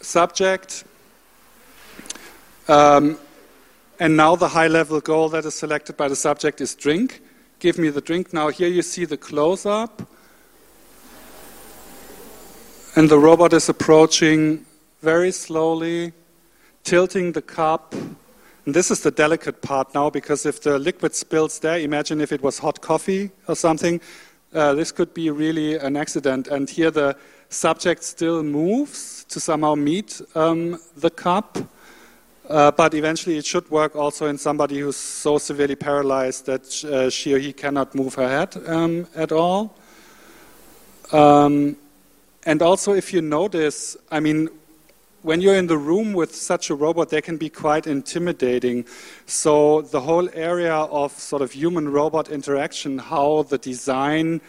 [0.00, 0.84] subject.
[2.66, 3.18] Um,
[4.00, 7.22] and now the high level goal that is selected by the subject is drink.
[7.60, 8.32] Give me the drink.
[8.32, 10.02] Now, here you see the close up.
[12.96, 14.66] And the robot is approaching
[15.02, 16.12] very slowly,
[16.82, 17.94] tilting the cup.
[18.66, 22.32] And this is the delicate part now because if the liquid spills there, imagine if
[22.32, 24.00] it was hot coffee or something,
[24.54, 26.48] uh, this could be really an accident.
[26.48, 27.16] And here the
[27.48, 31.58] subject still moves to somehow meet um, the cup.
[32.48, 37.08] Uh, but eventually it should work also in somebody who's so severely paralyzed that uh,
[37.08, 39.74] she or he cannot move her head um, at all.
[41.12, 41.76] Um,
[42.44, 44.48] and also, if you notice, I mean,
[45.22, 48.84] when you're in the room with such a robot, they can be quite intimidating.
[49.26, 54.40] So the whole area of sort of human-robot interaction, how the design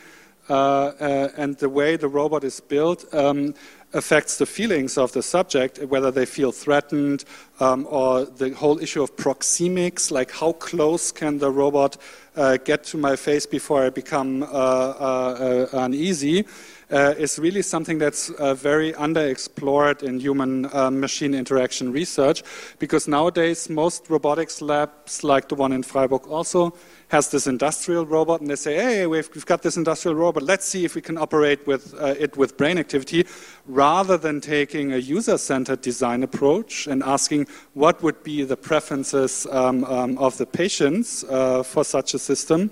[0.50, 3.54] uh, uh, and the way the robot is built um,
[3.94, 7.24] affects the feelings of the subject, whether they feel threatened
[7.60, 11.98] um, or the whole issue of proxemics, like how close can the robot
[12.36, 16.46] uh, get to my face before I become uh, uh, uh, uneasy
[16.92, 22.44] uh, is really something that's uh, very underexplored in human uh, machine interaction research
[22.80, 26.74] because nowadays most robotics labs, like the one in Freiburg, also
[27.08, 30.66] has this industrial robot, and they say, hey, we've, we've got this industrial robot, let's
[30.66, 33.26] see if we can operate with uh, it with brain activity,
[33.68, 39.84] rather than taking a user-centered design approach and asking what would be the preferences um,
[39.86, 42.72] um, of the patients uh, for such a system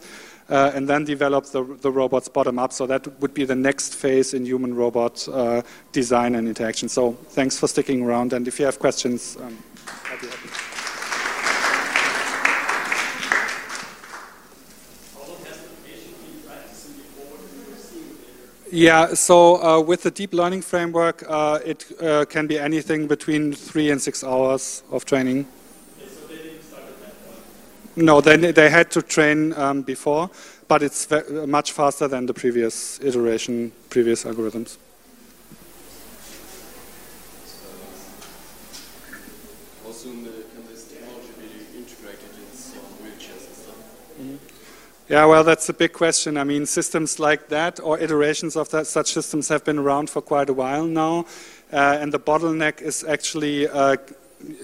[0.52, 2.74] uh, and then develop the, the robots bottom up.
[2.74, 5.62] So that would be the next phase in human robot uh,
[5.92, 6.90] design and interaction.
[6.90, 8.34] So thanks for sticking around.
[8.34, 9.58] And if you have questions, um,
[10.06, 10.50] I'll be happy.
[18.74, 23.52] Yeah, so uh, with the deep learning framework, uh, it uh, can be anything between
[23.52, 25.46] three and six hours of training.
[27.96, 30.30] No, they, they had to train um, before,
[30.68, 31.10] but it's
[31.46, 34.78] much faster than the previous iteration, previous algorithms.
[45.12, 46.38] Yeah, well, that's a big question.
[46.38, 50.22] I mean, systems like that or iterations of that, such systems have been around for
[50.22, 51.26] quite a while now.
[51.74, 53.98] Uh, and the bottleneck is actually uh,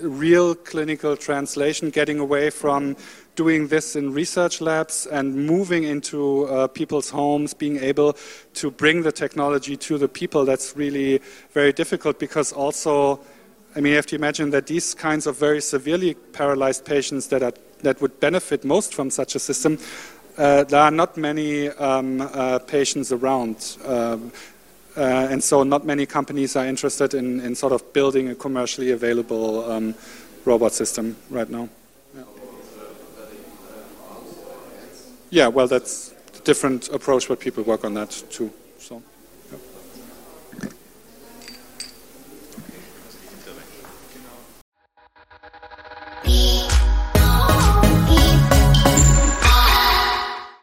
[0.02, 2.95] real clinical translation, getting away from
[3.36, 8.18] doing this in research labs and moving into uh, people's homes, being able
[8.56, 10.44] to bring the technology to the people.
[10.45, 11.22] That's really
[11.52, 13.20] very difficult because also,
[13.76, 17.44] I mean, you have to imagine that these kinds of very severely paralyzed patients that
[17.44, 19.78] are that would benefit most from such a system
[20.38, 23.78] uh, there are not many um, uh, patients around.
[23.86, 24.32] Um,
[24.98, 28.90] uh, and so not many companies are interested in, in sort of building a commercially
[28.90, 29.94] available um,
[30.44, 31.69] robot system right now.
[32.15, 32.24] Yeah.
[35.30, 38.52] yeah, well, that's a different approach, but people work on that too.
[38.80, 39.03] So.
[46.26, 46.57] Yeah.